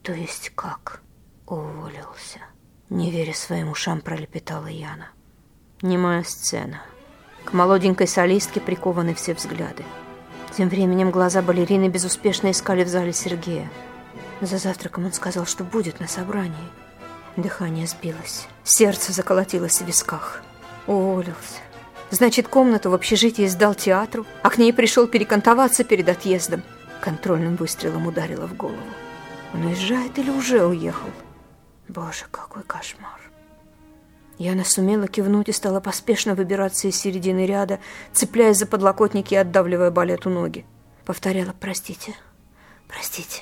То 0.02 0.14
есть 0.14 0.52
как? 0.56 1.02
Уволился. 1.46 2.40
Не 2.92 3.10
веря 3.10 3.34
своим 3.34 3.70
ушам, 3.70 4.02
пролепетала 4.02 4.68
Яна. 4.68 5.12
Немая 5.82 6.24
сцена. 6.24 6.82
К 7.46 7.54
молоденькой 7.54 8.06
солистке 8.06 8.60
прикованы 8.60 9.14
все 9.14 9.34
взгляды. 9.34 9.86
Тем 10.58 10.68
временем 10.68 11.10
глаза 11.10 11.42
балерины 11.42 11.88
безуспешно 11.88 12.52
искали 12.52 12.84
в 12.84 12.90
зале 12.90 13.14
Сергея. 13.14 13.72
За 14.42 14.58
завтраком 14.58 15.06
он 15.06 15.14
сказал, 15.14 15.46
что 15.46 15.64
будет 15.64 16.02
на 16.02 16.10
собрании. 16.10 16.68
Дыхание 17.38 17.88
сбилось. 17.88 18.48
Сердце 18.66 19.14
заколотилось 19.14 19.82
в 19.82 19.86
висках. 19.86 20.44
Уволился. 20.86 21.62
Значит, 22.10 22.50
комнату 22.50 22.90
в 22.90 22.94
общежитии 22.94 23.48
сдал 23.48 23.74
театру, 23.74 24.26
а 24.44 24.50
к 24.50 24.58
ней 24.58 24.74
пришел 24.74 25.08
перекантоваться 25.08 25.86
перед 25.86 26.10
отъездом. 26.10 26.62
Контрольным 27.00 27.56
выстрелом 27.56 28.08
ударило 28.08 28.48
в 28.48 28.58
голову. 28.58 28.76
Он 29.54 29.68
уезжает 29.68 30.20
или 30.20 30.30
уже 30.30 30.66
уехал? 30.66 31.08
Боже, 31.92 32.24
какой 32.32 32.64
кошмар. 32.64 33.20
Яна 34.38 34.64
сумела 34.64 35.08
кивнуть 35.08 35.50
и 35.50 35.52
стала 35.52 35.82
поспешно 35.82 36.36
выбираться 36.36 36.88
из 36.88 36.96
середины 36.96 37.46
ряда, 37.46 37.80
цепляясь 38.14 38.58
за 38.58 38.66
подлокотники 38.66 39.34
и 39.34 39.38
отдавливая 39.38 39.92
балету 39.92 40.30
ноги. 40.30 40.66
Повторяла 41.06 41.54
«Простите, 41.60 42.16
простите, 42.88 43.42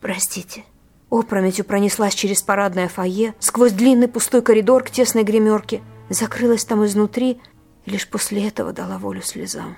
простите». 0.00 0.64
Опрометью 1.10 1.66
пронеслась 1.66 2.14
через 2.14 2.42
парадное 2.42 2.88
фойе, 2.88 3.34
сквозь 3.40 3.72
длинный 3.72 4.08
пустой 4.08 4.40
коридор 4.40 4.82
к 4.82 4.90
тесной 4.90 5.22
гримерке, 5.22 5.82
закрылась 6.08 6.64
там 6.64 6.84
изнутри 6.86 7.42
и 7.84 7.90
лишь 7.90 8.08
после 8.08 8.48
этого 8.48 8.72
дала 8.72 8.96
волю 8.98 9.20
слезам. 9.20 9.76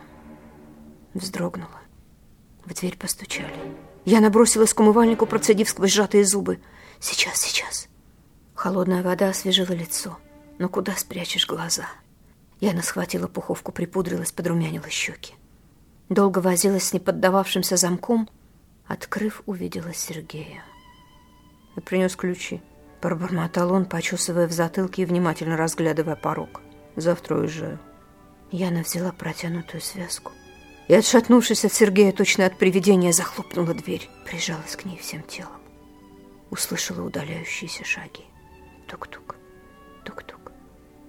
Вздрогнула. 1.14 1.80
В 2.64 2.72
дверь 2.74 2.96
постучали. 2.96 3.52
Я 4.04 4.20
набросилась 4.20 4.72
к 4.72 4.78
умывальнику, 4.78 5.26
процедив 5.26 5.68
сквозь 5.68 5.92
сжатые 5.92 6.24
зубы. 6.24 6.60
«Сейчас, 7.00 7.38
сейчас». 7.40 7.87
Холодная 8.58 9.04
вода 9.04 9.28
освежила 9.28 9.72
лицо. 9.72 10.18
Но 10.58 10.68
куда 10.68 10.96
спрячешь 10.96 11.46
глаза? 11.46 11.86
Яна 12.58 12.82
схватила 12.82 13.28
пуховку, 13.28 13.70
припудрилась, 13.70 14.32
подрумянила 14.32 14.88
щеки. 14.88 15.34
Долго 16.08 16.40
возилась 16.40 16.88
с 16.88 16.92
неподдававшимся 16.92 17.76
замком. 17.76 18.28
Открыв, 18.88 19.42
увидела 19.46 19.94
Сергея. 19.94 20.64
Я 21.76 21.82
принес 21.82 22.16
ключи. 22.16 22.60
Пробормотал 23.00 23.72
он, 23.72 23.84
почесывая 23.84 24.48
в 24.48 24.52
затылке 24.52 25.02
и 25.02 25.04
внимательно 25.04 25.56
разглядывая 25.56 26.16
порог. 26.16 26.60
Завтра 26.96 27.36
уезжаю. 27.36 27.78
Яна 28.50 28.82
взяла 28.82 29.12
протянутую 29.12 29.80
связку 29.80 30.32
и, 30.88 30.94
отшатнувшись 30.94 31.64
от 31.64 31.72
Сергея, 31.72 32.10
точно 32.10 32.46
от 32.46 32.58
привидения, 32.58 33.12
захлопнула 33.12 33.72
дверь, 33.72 34.10
прижалась 34.24 34.74
к 34.74 34.84
ней 34.84 34.98
всем 34.98 35.22
телом. 35.22 35.60
Услышала 36.50 37.06
удаляющиеся 37.06 37.84
шаги. 37.84 38.27
Тук-тук, 38.88 39.36
тук-тук. 40.04 40.52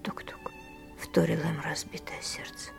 Тук-тук. 0.04 0.52
Вторило 1.00 1.44
им 1.44 1.62
разбитое 1.64 2.22
сердце. 2.22 2.72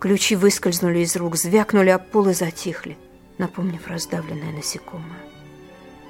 Ключи 0.00 0.34
выскользнули 0.34 0.98
из 0.98 1.14
рук, 1.16 1.36
звякнули 1.36 1.90
об 1.90 2.08
пол 2.10 2.28
и 2.28 2.34
затихли. 2.34 2.98
напомнив 3.38 3.86
раздавленное 3.86 4.52
насекомое. 4.52 5.20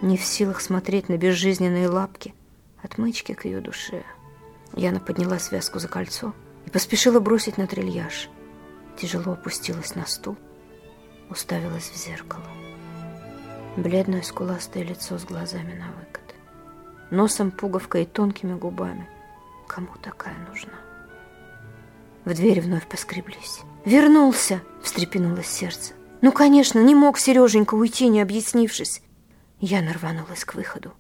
Не 0.02 0.16
в 0.16 0.24
силах 0.24 0.60
смотреть 0.60 1.08
на 1.08 1.16
безжизненные 1.16 1.88
лапки, 1.88 2.34
отмычки 2.82 3.32
к 3.32 3.44
ее 3.44 3.60
душе. 3.60 4.02
Яна 4.74 5.00
подняла 5.00 5.38
связку 5.38 5.78
за 5.78 5.88
кольцо 5.88 6.34
и 6.66 6.70
поспешила 6.70 7.20
бросить 7.20 7.58
на 7.58 7.66
трильяж. 7.66 8.28
Тяжело 8.98 9.32
опустилась 9.32 9.94
на 9.94 10.04
стул, 10.06 10.36
уставилась 11.30 11.90
в 11.90 11.96
зеркало. 11.96 12.44
Бледное 13.76 14.22
скуластое 14.22 14.84
лицо 14.84 15.18
с 15.18 15.24
глазами 15.24 15.74
на 15.74 15.86
выкат. 15.92 16.12
Носом 17.12 17.50
пуговка 17.50 17.99
и 17.99 18.07
тонкими 18.07 18.54
губами. 18.54 19.07
Кому 19.69 19.88
такая 20.00 20.35
нужна? 20.49 20.73
В 22.25 22.33
дверь 22.33 22.62
вновь 22.62 22.88
поскреблись. 22.88 23.61
«Вернулся!»— 23.85 24.62
встрепенулось 24.83 25.47
сердце. 25.47 25.92
«Ну, 26.23 26.33
конечно, 26.33 26.78
не 26.78 26.95
мог 26.95 27.19
Сереженька 27.19 27.75
уйти, 27.75 28.09
не 28.09 28.23
объяснившись!» 28.23 29.02
Я 29.61 29.83
нарванулась 29.83 30.47
к 30.47 30.54
выходу. 30.54 30.92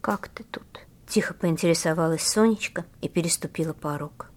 «Как 0.00 0.28
ты 0.28 0.44
тут?»— 0.44 0.86
тихо 1.08 1.34
поинтересовалась 1.34 2.22
Сонечка 2.22 2.84
и 3.00 3.08
переступила 3.08 3.72
порог. 3.72 4.30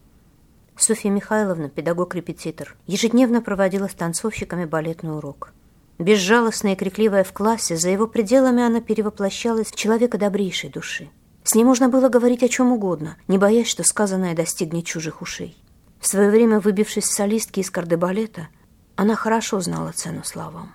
Софья 0.78 1.12
Михайловна, 1.12 1.70
педагог-репетитор, 1.70 2.76
ежедневно 2.88 3.44
проводила 3.44 3.88
с 3.88 3.94
танцовщиками 3.94 4.66
балетный 4.66 5.16
урок. 5.16 5.54
Безжалостная 6.02 6.74
и 6.74 6.76
крикливая 6.76 7.24
в 7.24 7.32
классе, 7.32 7.78
за 7.78 7.92
его 7.92 8.08
пределами 8.08 8.64
она 8.64 8.82
перевоплощалась 8.82 9.68
в 9.68 9.76
человека 9.76 10.18
добрейшей 10.18 10.72
души. 10.72 11.10
С 11.44 11.54
ней 11.54 11.64
можно 11.64 11.90
было 11.90 12.10
говорить 12.10 12.42
о 12.42 12.48
чем 12.48 12.72
угодно, 12.72 13.18
не 13.28 13.38
боясь, 13.38 13.68
что 13.68 13.84
сказанное 13.84 14.34
достигнет 14.36 14.84
чужих 14.84 15.22
ушей. 15.22 15.56
В 16.00 16.08
свое 16.08 16.32
время, 16.32 16.60
выбившись 16.60 17.06
солистки 17.06 17.60
из 17.60 17.70
кардебалета, 17.70 18.48
она 18.96 19.14
хорошо 19.14 19.62
знала 19.62 19.92
цену 19.92 20.24
словам. 20.24 20.72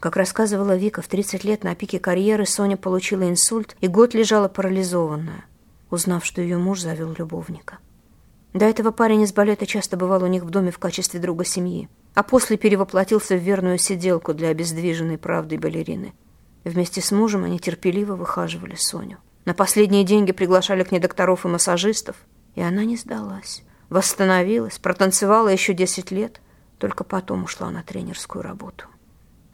Как 0.00 0.16
рассказывала 0.16 0.76
Вика, 0.76 1.02
в 1.02 1.06
30 1.06 1.44
лет 1.44 1.62
на 1.62 1.76
пике 1.76 2.00
карьеры 2.00 2.44
Соня 2.44 2.76
получила 2.76 3.30
инсульт 3.30 3.76
и 3.80 3.86
год 3.86 4.12
лежала 4.12 4.48
парализованная, 4.48 5.44
узнав, 5.88 6.24
что 6.24 6.42
ее 6.42 6.58
муж 6.58 6.80
завел 6.80 7.14
любовника. 7.16 7.78
До 8.54 8.64
этого 8.64 8.90
парень 8.90 9.22
из 9.22 9.32
балета 9.32 9.66
часто 9.66 9.96
бывал 9.96 10.24
у 10.24 10.26
них 10.26 10.42
в 10.42 10.50
доме 10.50 10.72
в 10.72 10.80
качестве 10.80 11.20
друга 11.20 11.44
семьи, 11.44 11.88
а 12.18 12.24
после 12.24 12.56
перевоплотился 12.56 13.36
в 13.36 13.40
верную 13.40 13.78
сиделку 13.78 14.34
для 14.34 14.48
обездвиженной 14.48 15.18
правды 15.18 15.56
балерины. 15.56 16.14
Вместе 16.64 17.00
с 17.00 17.12
мужем 17.12 17.44
они 17.44 17.60
терпеливо 17.60 18.16
выхаживали 18.16 18.74
Соню. 18.74 19.18
На 19.44 19.54
последние 19.54 20.02
деньги 20.02 20.32
приглашали 20.32 20.82
к 20.82 20.90
ней 20.90 20.98
докторов 20.98 21.44
и 21.44 21.48
массажистов, 21.48 22.16
и 22.56 22.60
она 22.60 22.84
не 22.84 22.96
сдалась. 22.96 23.62
Восстановилась, 23.88 24.80
протанцевала 24.80 25.46
еще 25.46 25.74
10 25.74 26.10
лет, 26.10 26.40
только 26.78 27.04
потом 27.04 27.44
ушла 27.44 27.70
на 27.70 27.84
тренерскую 27.84 28.42
работу. 28.42 28.86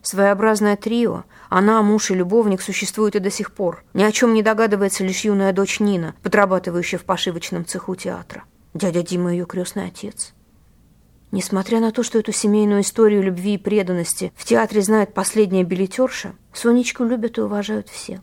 Своеобразное 0.01 0.77
трио, 0.77 1.25
она, 1.51 1.83
муж 1.83 2.13
и 2.13 2.15
любовник, 2.15 2.63
существуют 2.63 3.15
и 3.15 3.19
до 3.19 3.31
сих 3.31 3.53
пор. 3.53 3.85
Ни 3.93 4.05
о 4.05 4.11
чем 4.11 4.33
не 4.33 4.43
догадывается 4.43 5.05
лишь 5.05 5.27
юная 5.27 5.53
дочь 5.53 5.81
Нина, 5.81 6.15
подрабатывающая 6.23 6.99
в 6.99 7.05
пошивочном 7.05 7.67
цеху 7.67 7.95
театра. 7.95 8.45
Дядя 8.73 9.03
Дима 9.03 9.33
ее 9.33 9.45
крестный 9.45 9.89
отец. 9.89 10.33
Несмотря 11.35 11.81
на 11.81 11.91
то, 11.91 12.05
что 12.05 12.21
эту 12.21 12.31
семейную 12.31 12.83
историю 12.83 13.21
любви 13.21 13.55
и 13.55 13.59
преданности 13.59 14.33
в 14.37 14.45
театре 14.45 14.83
знает 14.83 15.15
последняя 15.15 15.65
билетерша, 15.65 16.37
Сонечку 16.53 17.03
любят 17.03 17.39
и 17.39 17.41
уважают 17.41 17.89
все. 17.89 18.21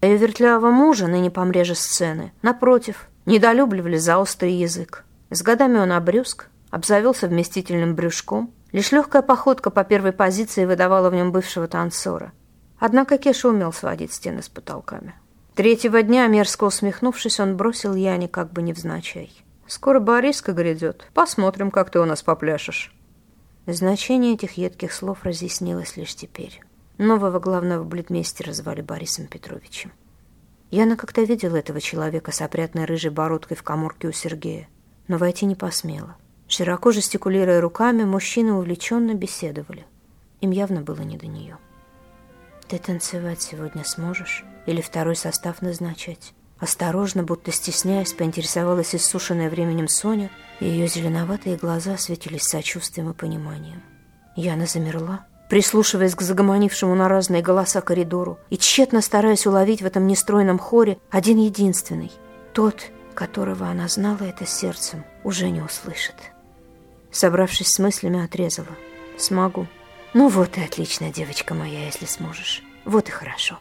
Ее 0.00 0.16
вертлявого 0.16 0.70
мужа, 0.70 1.08
ныне 1.08 1.32
помреже 1.32 1.74
сцены, 1.74 2.32
напротив, 2.42 3.08
недолюбливали 3.26 3.96
за 3.96 4.18
острый 4.18 4.52
язык. 4.52 5.04
С 5.30 5.42
годами 5.42 5.78
он 5.78 5.90
обрюзг, 5.90 6.46
обзавелся 6.70 7.26
вместительным 7.26 7.96
брюшком. 7.96 8.54
Лишь 8.70 8.92
легкая 8.92 9.22
походка 9.22 9.70
по 9.70 9.82
первой 9.82 10.12
позиции 10.12 10.64
выдавала 10.64 11.10
в 11.10 11.14
нем 11.16 11.32
бывшего 11.32 11.66
танцора. 11.66 12.32
Однако 12.78 13.18
Кеша 13.18 13.48
умел 13.48 13.72
сводить 13.72 14.12
стены 14.12 14.44
с 14.44 14.48
потолками. 14.48 15.16
Третьего 15.56 16.04
дня, 16.04 16.28
мерзко 16.28 16.62
усмехнувшись, 16.62 17.40
он 17.40 17.56
бросил 17.56 17.96
Яне 17.96 18.28
как 18.28 18.52
бы 18.52 18.62
невзначай. 18.62 19.43
«Скоро 19.66 20.00
Бориска 20.00 20.52
грядет. 20.52 21.10
Посмотрим, 21.14 21.70
как 21.70 21.90
ты 21.90 22.00
у 22.00 22.04
нас 22.04 22.22
попляшешь». 22.22 22.94
Значение 23.66 24.34
этих 24.34 24.58
едких 24.58 24.92
слов 24.92 25.24
разъяснилось 25.24 25.96
лишь 25.96 26.14
теперь. 26.14 26.60
Нового 26.98 27.40
главного 27.40 27.82
бледмейстера 27.82 28.52
звали 28.52 28.82
Борисом 28.82 29.26
Петровичем. 29.26 29.92
Яна 30.70 30.96
как-то 30.96 31.22
видела 31.22 31.56
этого 31.56 31.80
человека 31.80 32.30
с 32.30 32.40
опрятной 32.40 32.84
рыжей 32.84 33.10
бородкой 33.10 33.56
в 33.56 33.62
коморке 33.62 34.08
у 34.08 34.12
Сергея, 34.12 34.68
но 35.08 35.16
войти 35.16 35.46
не 35.46 35.54
посмела. 35.54 36.16
Широко 36.46 36.92
жестикулируя 36.92 37.60
руками, 37.60 38.04
мужчины 38.04 38.52
увлеченно 38.52 39.14
беседовали. 39.14 39.86
Им 40.40 40.50
явно 40.50 40.82
было 40.82 41.00
не 41.00 41.16
до 41.16 41.26
нее. 41.26 41.58
«Ты 42.68 42.78
танцевать 42.78 43.40
сегодня 43.40 43.84
сможешь? 43.84 44.44
Или 44.66 44.80
второй 44.80 45.16
состав 45.16 45.62
назначать?» 45.62 46.34
Осторожно, 46.58 47.22
будто 47.22 47.52
стесняясь, 47.52 48.12
поинтересовалась 48.12 48.94
иссушенная 48.94 49.50
временем 49.50 49.88
Соня, 49.88 50.30
и 50.60 50.66
ее 50.66 50.86
зеленоватые 50.86 51.56
глаза 51.56 51.96
светились 51.98 52.44
сочувствием 52.44 53.10
и 53.10 53.14
пониманием. 53.14 53.82
Яна 54.36 54.66
замерла, 54.66 55.26
прислушиваясь 55.48 56.14
к 56.14 56.22
загомонившему 56.22 56.94
на 56.94 57.08
разные 57.08 57.42
голоса 57.42 57.80
коридору 57.80 58.38
и 58.50 58.56
тщетно 58.56 59.00
стараясь 59.00 59.46
уловить 59.46 59.82
в 59.82 59.86
этом 59.86 60.06
нестройном 60.06 60.58
хоре 60.58 60.98
один 61.10 61.38
единственный, 61.38 62.12
тот, 62.52 62.86
которого 63.14 63.68
она 63.68 63.88
знала 63.88 64.22
это 64.22 64.46
сердцем, 64.46 65.04
уже 65.22 65.50
не 65.50 65.60
услышит. 65.60 66.16
Собравшись 67.10 67.68
с 67.68 67.78
мыслями, 67.78 68.24
отрезала. 68.24 68.74
«Смогу». 69.16 69.68
«Ну 70.14 70.28
вот 70.28 70.58
и 70.58 70.62
отлично, 70.62 71.12
девочка 71.12 71.54
моя, 71.54 71.86
если 71.86 72.06
сможешь. 72.06 72.62
Вот 72.84 73.08
и 73.08 73.12
хорошо». 73.12 73.58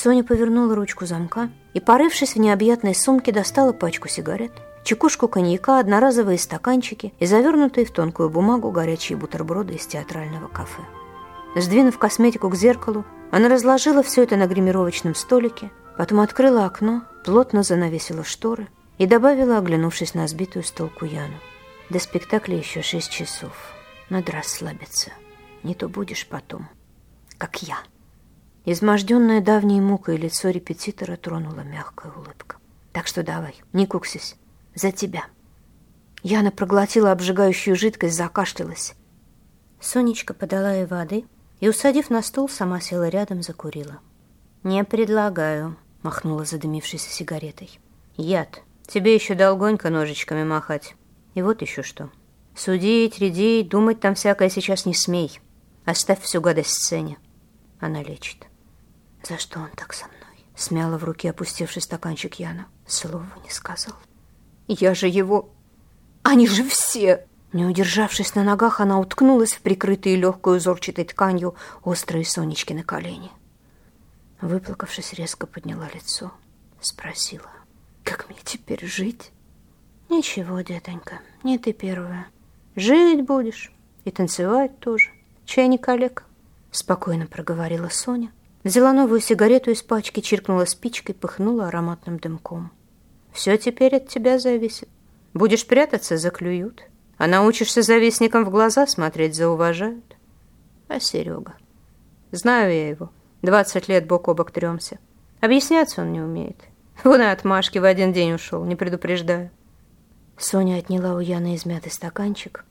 Соня 0.00 0.24
повернула 0.24 0.74
ручку 0.74 1.04
замка 1.04 1.50
и, 1.74 1.80
порывшись 1.80 2.34
в 2.34 2.38
необъятной 2.38 2.94
сумке, 2.94 3.32
достала 3.32 3.74
пачку 3.74 4.08
сигарет, 4.08 4.50
чекушку 4.82 5.28
коньяка, 5.28 5.78
одноразовые 5.78 6.38
стаканчики 6.38 7.12
и 7.18 7.26
завернутые 7.26 7.84
в 7.84 7.90
тонкую 7.90 8.30
бумагу 8.30 8.70
горячие 8.70 9.18
бутерброды 9.18 9.74
из 9.74 9.86
театрального 9.86 10.48
кафе. 10.48 10.80
Сдвинув 11.54 11.98
косметику 11.98 12.48
к 12.48 12.54
зеркалу, 12.54 13.04
она 13.30 13.50
разложила 13.50 14.02
все 14.02 14.22
это 14.22 14.36
на 14.36 14.46
гримировочном 14.46 15.14
столике, 15.14 15.70
потом 15.98 16.20
открыла 16.20 16.64
окно, 16.64 17.02
плотно 17.26 17.62
занавесила 17.62 18.24
шторы 18.24 18.68
и 18.96 19.04
добавила, 19.04 19.58
оглянувшись 19.58 20.14
на 20.14 20.26
сбитую 20.28 20.64
с 20.64 20.70
толку 20.70 21.04
Яну. 21.04 21.36
До 21.90 21.98
спектакля 21.98 22.56
еще 22.56 22.80
шесть 22.80 23.10
часов. 23.10 23.52
Надо 24.08 24.32
расслабиться. 24.32 25.10
Не 25.62 25.74
то 25.74 25.90
будешь 25.90 26.26
потом, 26.26 26.70
как 27.36 27.62
я. 27.62 27.76
Изможденное 28.72 29.40
давней 29.40 29.80
мукой 29.80 30.16
лицо 30.16 30.48
репетитора 30.48 31.16
тронула 31.16 31.62
мягкая 31.62 32.12
улыбка. 32.12 32.58
Так 32.92 33.08
что 33.08 33.24
давай, 33.24 33.56
не 33.72 33.84
куксись. 33.84 34.36
За 34.76 34.92
тебя. 34.92 35.24
Яна 36.22 36.52
проглотила 36.52 37.10
обжигающую 37.10 37.74
жидкость, 37.74 38.14
закашлялась. 38.14 38.94
Сонечка 39.80 40.34
подала 40.34 40.72
ей 40.72 40.86
воды, 40.86 41.24
и, 41.58 41.68
усадив 41.68 42.10
на 42.10 42.22
стул, 42.22 42.48
сама 42.48 42.80
села 42.80 43.08
рядом, 43.08 43.42
закурила. 43.42 43.98
«Не 44.62 44.84
предлагаю»,— 44.84 45.76
махнула 46.04 46.44
задымившейся 46.44 47.10
сигаретой. 47.10 47.80
«Яд. 48.16 48.62
Тебе 48.86 49.16
еще 49.16 49.34
долгонько 49.34 49.90
ножичками 49.90 50.44
махать. 50.44 50.94
И 51.34 51.42
вот 51.42 51.60
еще 51.60 51.82
что. 51.82 52.08
Судить, 52.54 53.18
редить, 53.18 53.68
думать 53.68 53.98
там 53.98 54.14
всякое 54.14 54.48
сейчас 54.48 54.86
не 54.86 54.94
смей. 54.94 55.40
Оставь 55.84 56.20
всю 56.20 56.40
гадость 56.40 56.70
сцене. 56.70 57.18
Она 57.80 58.04
лечит». 58.04 58.46
«За 59.22 59.38
что 59.38 59.60
он 59.60 59.70
так 59.76 59.92
со 59.92 60.06
мной?»— 60.06 60.44
смяла 60.56 60.98
в 60.98 61.04
руке 61.04 61.30
опустевший 61.30 61.82
стаканчик 61.82 62.34
Яна. 62.36 62.66
Слова 62.86 63.26
не 63.44 63.50
сказал. 63.50 63.94
«Я 64.66 64.94
же 64.94 65.08
его... 65.08 65.50
Они 66.22 66.46
же 66.46 66.64
все...» 66.68 67.26
Не 67.52 67.66
удержавшись 67.66 68.36
на 68.36 68.44
ногах, 68.44 68.80
она 68.80 69.00
уткнулась 69.00 69.54
в 69.54 69.60
прикрытые 69.60 70.14
легкой 70.14 70.58
узорчатой 70.58 71.04
тканью 71.04 71.56
острые 71.82 72.24
Сонечки 72.24 72.72
на 72.72 72.84
колени. 72.84 73.32
Выплакавшись, 74.40 75.14
резко 75.14 75.48
подняла 75.48 75.88
лицо, 75.92 76.32
спросила, 76.80 77.50
«Как 78.04 78.28
мне 78.28 78.38
теперь 78.44 78.86
жить?» 78.86 79.32
«Ничего, 80.08 80.60
детонька, 80.60 81.20
не 81.42 81.58
ты 81.58 81.72
первая. 81.72 82.28
Жить 82.76 83.24
будешь 83.26 83.72
и 84.04 84.12
танцевать 84.12 84.78
тоже. 84.78 85.10
Чай 85.44 85.66
не 85.66 85.78
коллег?» 85.78 86.24
Спокойно 86.70 87.26
проговорила 87.26 87.88
Соня. 87.88 88.32
Взяла 88.62 88.92
новую 88.92 89.20
сигарету 89.20 89.70
из 89.70 89.82
пачки, 89.82 90.20
чиркнула 90.20 90.64
спичкой, 90.66 91.14
пыхнула 91.14 91.68
ароматным 91.68 92.18
дымком. 92.18 92.72
«Все 93.32 93.56
теперь 93.56 93.96
от 93.96 94.08
тебя 94.08 94.38
зависит. 94.38 94.88
Будешь 95.32 95.66
прятаться, 95.66 96.16
заклюют. 96.16 96.82
А 97.16 97.26
научишься 97.26 97.82
завистникам 97.82 98.44
в 98.44 98.50
глаза 98.50 98.86
смотреть, 98.86 99.36
зауважают. 99.36 100.16
А 100.88 100.98
Серега? 100.98 101.54
Знаю 102.32 102.72
я 102.72 102.88
его. 102.88 103.10
Двадцать 103.42 103.88
лет 103.88 104.06
бок 104.06 104.28
о 104.28 104.34
бок 104.34 104.50
тремся. 104.50 104.98
Объясняться 105.40 106.02
он 106.02 106.12
не 106.12 106.20
умеет. 106.20 106.56
Вон 107.04 107.20
и 107.20 107.24
отмашки 107.24 107.78
в 107.78 107.84
один 107.84 108.12
день 108.12 108.32
ушел, 108.32 108.64
не 108.64 108.74
предупреждаю. 108.74 109.50
Соня 110.38 110.78
отняла 110.78 111.14
у 111.14 111.20
Яны 111.20 111.54
измятый 111.54 111.92
стаканчик, 111.92 112.64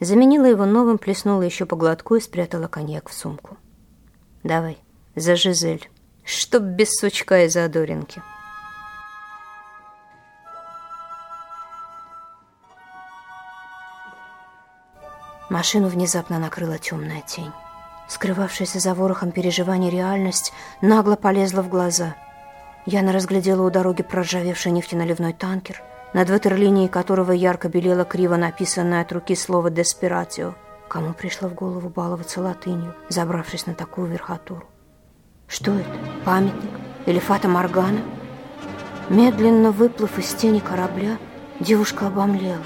Заменила 0.00 0.46
его 0.46 0.66
новым, 0.66 0.98
плеснула 0.98 1.42
еще 1.42 1.64
по 1.64 1.76
глотку 1.76 2.16
и 2.16 2.20
спрятала 2.20 2.66
коньяк 2.66 3.08
в 3.08 3.14
сумку. 3.14 3.56
«Давай, 4.42 4.78
за 5.16 5.36
Жизель, 5.36 5.88
чтоб 6.24 6.62
без 6.62 6.90
сучка 6.94 7.44
и 7.44 7.48
задоринки». 7.48 8.22
Машину 15.52 15.88
внезапно 15.88 16.38
накрыла 16.38 16.78
темная 16.78 17.20
тень. 17.20 17.52
Скрывавшаяся 18.08 18.80
за 18.80 18.94
ворохом 18.94 19.32
переживаний 19.32 19.90
реальность 19.90 20.50
нагло 20.80 21.14
полезла 21.14 21.60
в 21.60 21.68
глаза. 21.68 22.14
Яна 22.86 23.12
разглядела 23.12 23.62
у 23.66 23.70
дороги 23.70 24.02
проржавевший 24.02 24.72
нефтеналивной 24.72 25.34
танкер, 25.34 25.82
над 26.14 26.30
ватерлинией 26.30 26.88
которого 26.88 27.32
ярко 27.32 27.68
белело 27.68 28.04
криво 28.04 28.36
написанное 28.36 29.02
от 29.02 29.12
руки 29.12 29.36
слово 29.36 29.70
«деспиратио». 29.70 30.54
Кому 30.88 31.12
пришло 31.12 31.48
в 31.48 31.54
голову 31.54 31.90
баловаться 31.90 32.40
латынью, 32.40 32.94
забравшись 33.10 33.66
на 33.66 33.74
такую 33.74 34.08
верхотуру? 34.08 34.71
Что 35.52 35.72
это? 35.72 35.90
Памятник? 36.24 36.70
Или 37.04 37.18
фата 37.18 37.46
Моргана? 37.46 38.00
Медленно 39.10 39.70
выплыв 39.70 40.18
из 40.18 40.32
тени 40.32 40.60
корабля, 40.60 41.18
девушка 41.60 42.06
обомлела. 42.06 42.62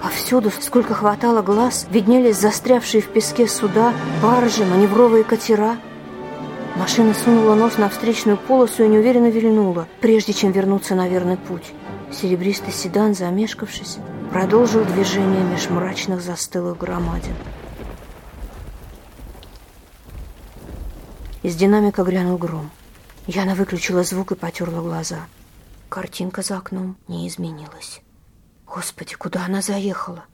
Повсюду, 0.00 0.52
сколько 0.60 0.94
хватало 0.94 1.42
глаз, 1.42 1.88
виднелись 1.90 2.38
застрявшие 2.38 3.02
в 3.02 3.08
песке 3.08 3.48
суда, 3.48 3.92
баржи, 4.22 4.64
маневровые 4.64 5.24
катера. 5.24 5.76
Машина 6.76 7.14
сунула 7.14 7.56
нос 7.56 7.78
на 7.78 7.88
встречную 7.88 8.36
полосу 8.36 8.84
и 8.84 8.88
неуверенно 8.88 9.30
вильнула, 9.30 9.88
прежде 10.00 10.32
чем 10.32 10.52
вернуться 10.52 10.94
на 10.94 11.08
верный 11.08 11.36
путь. 11.36 11.72
Серебристый 12.12 12.72
седан, 12.72 13.16
замешкавшись, 13.16 13.98
продолжил 14.30 14.84
движение 14.84 15.42
меж 15.42 15.68
мрачных 15.68 16.20
застылых 16.20 16.78
громадин. 16.78 17.34
Из 21.44 21.56
динамика 21.56 22.04
грянул 22.04 22.38
гром. 22.38 22.70
Яна 23.26 23.54
выключила 23.54 24.02
звук 24.02 24.32
и 24.32 24.34
потерла 24.34 24.80
глаза. 24.80 25.26
Картинка 25.90 26.40
за 26.40 26.56
окном 26.56 26.96
не 27.06 27.28
изменилась. 27.28 28.00
Господи, 28.66 29.14
куда 29.14 29.44
она 29.44 29.60
заехала? 29.60 30.24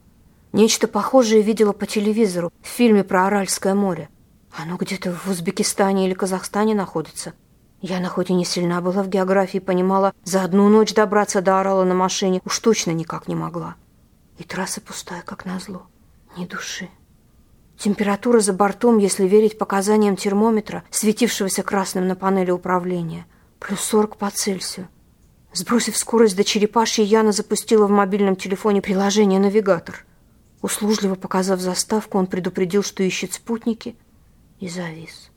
Нечто 0.52 0.86
похожее 0.86 1.42
видела 1.42 1.72
по 1.72 1.84
телевизору 1.84 2.52
в 2.62 2.66
фильме 2.68 3.02
про 3.02 3.26
Аральское 3.26 3.74
море. 3.74 4.08
Оно 4.56 4.76
где-то 4.76 5.12
в 5.12 5.26
Узбекистане 5.28 6.06
или 6.06 6.14
Казахстане 6.14 6.76
находится. 6.76 7.32
Я, 7.80 7.98
на 7.98 8.08
хоть 8.08 8.30
и 8.30 8.32
не 8.32 8.44
сильна 8.44 8.80
была 8.80 9.02
в 9.02 9.08
географии, 9.08 9.58
понимала, 9.58 10.14
за 10.22 10.44
одну 10.44 10.68
ночь 10.68 10.94
добраться 10.94 11.42
до 11.42 11.58
Орала 11.58 11.82
на 11.82 11.94
машине 11.94 12.40
уж 12.44 12.56
точно 12.60 12.92
никак 12.92 13.26
не 13.26 13.34
могла. 13.34 13.74
И 14.38 14.44
трасса 14.44 14.80
пустая, 14.80 15.22
как 15.22 15.44
назло. 15.44 15.88
Ни 16.36 16.46
души. 16.46 16.88
Температура 17.80 18.40
за 18.40 18.52
бортом, 18.52 18.98
если 18.98 19.26
верить 19.26 19.56
показаниям 19.56 20.14
термометра, 20.14 20.84
светившегося 20.90 21.62
красным 21.62 22.06
на 22.06 22.14
панели 22.14 22.50
управления, 22.50 23.24
плюс 23.58 23.80
40 23.80 24.18
по 24.18 24.28
Цельсию. 24.28 24.86
Сбросив 25.54 25.96
скорость 25.96 26.36
до 26.36 26.44
черепашьей, 26.44 27.06
Яна 27.06 27.32
запустила 27.32 27.86
в 27.86 27.90
мобильном 27.90 28.36
телефоне 28.36 28.82
приложение 28.82 29.40
«Навигатор». 29.40 30.04
Услужливо 30.60 31.14
показав 31.14 31.60
заставку, 31.60 32.18
он 32.18 32.26
предупредил, 32.26 32.82
что 32.82 33.02
ищет 33.02 33.32
спутники, 33.32 33.96
и 34.58 34.68
завис. 34.68 35.30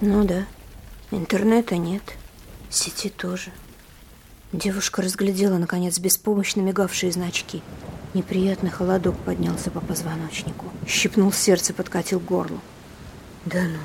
Ну 0.00 0.24
да, 0.24 0.46
интернета 1.12 1.76
нет, 1.76 2.02
сети 2.70 3.08
тоже. 3.08 3.52
Девушка 4.52 5.02
разглядела, 5.02 5.58
наконец, 5.58 5.98
беспомощно 5.98 6.62
мигавшие 6.62 7.12
значки. 7.12 7.62
Неприятный 8.14 8.70
холодок 8.70 9.14
поднялся 9.18 9.70
по 9.70 9.80
позвоночнику. 9.80 10.64
Щипнул 10.86 11.32
сердце, 11.32 11.74
подкатил 11.74 12.18
горло. 12.18 12.58
Да 13.44 13.62
ну... 13.64 13.78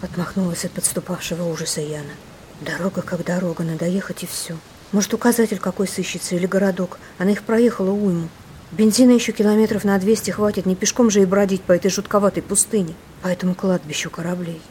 Отмахнулась 0.00 0.64
от 0.64 0.70
подступавшего 0.72 1.42
ужаса 1.42 1.82
Яна. 1.82 2.14
Дорога 2.62 3.02
как 3.02 3.24
дорога, 3.24 3.64
надо 3.64 3.84
ехать 3.84 4.22
и 4.22 4.26
все. 4.26 4.56
Может, 4.92 5.12
указатель 5.12 5.58
какой 5.58 5.86
сыщется 5.86 6.36
или 6.36 6.46
городок. 6.46 6.98
Она 7.18 7.32
их 7.32 7.42
проехала 7.42 7.90
уйму. 7.90 8.28
Бензина 8.72 9.10
еще 9.10 9.32
километров 9.32 9.84
на 9.84 9.98
200 9.98 10.30
хватит, 10.30 10.64
не 10.64 10.76
пешком 10.76 11.10
же 11.10 11.20
и 11.20 11.26
бродить 11.26 11.62
по 11.62 11.72
этой 11.72 11.90
жутковатой 11.90 12.42
пустыне, 12.42 12.94
по 13.22 13.28
этому 13.28 13.54
кладбищу 13.54 14.08
кораблей. 14.08 14.62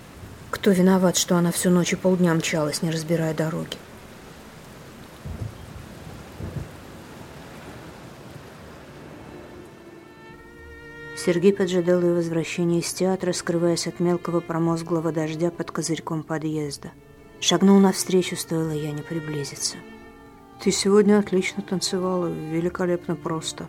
Кто 0.50 0.72
виноват, 0.72 1.18
что 1.18 1.36
она 1.36 1.52
всю 1.52 1.70
ночь 1.70 1.94
и 1.94 1.96
полдня 1.96 2.34
мчалась, 2.34 2.82
не 2.82 2.90
разбирая 2.90 3.34
дороги? 3.34 3.78
Сергей 11.28 11.52
поджидал 11.52 12.00
ее 12.00 12.14
возвращения 12.14 12.80
из 12.80 12.94
театра, 12.94 13.34
скрываясь 13.34 13.86
от 13.86 14.00
мелкого 14.00 14.40
промозглого 14.40 15.12
дождя 15.12 15.52
под 15.52 15.72
козырьком 15.72 16.24
подъезда. 16.24 16.92
Шагнул 17.42 17.80
навстречу, 17.80 18.38
стоило 18.38 18.72
я 18.72 18.94
не 18.94 19.02
приблизиться. 19.02 19.76
«Ты 20.64 20.72
сегодня 20.72 21.20
отлично 21.20 21.62
танцевала, 21.62 22.28
великолепно 22.28 23.18
просто. 23.18 23.68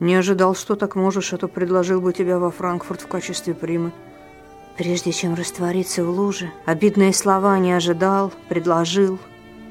Не 0.00 0.14
ожидал, 0.14 0.54
что 0.54 0.76
так 0.76 0.96
можешь, 0.96 1.34
а 1.34 1.36
то 1.36 1.46
предложил 1.46 2.00
бы 2.00 2.14
тебя 2.14 2.38
во 2.38 2.50
Франкфурт 2.50 3.02
в 3.02 3.06
качестве 3.06 3.52
примы». 3.52 3.92
Прежде 4.78 5.12
чем 5.12 5.34
раствориться 5.34 6.06
в 6.06 6.08
луже, 6.08 6.52
обидные 6.64 7.12
слова 7.12 7.58
не 7.58 7.72
ожидал, 7.72 8.32
предложил. 8.48 9.18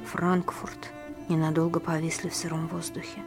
Франкфурт 0.05 0.91
ненадолго 1.29 1.79
повисли 1.79 2.29
в 2.29 2.35
сыром 2.35 2.67
воздухе. 2.67 3.21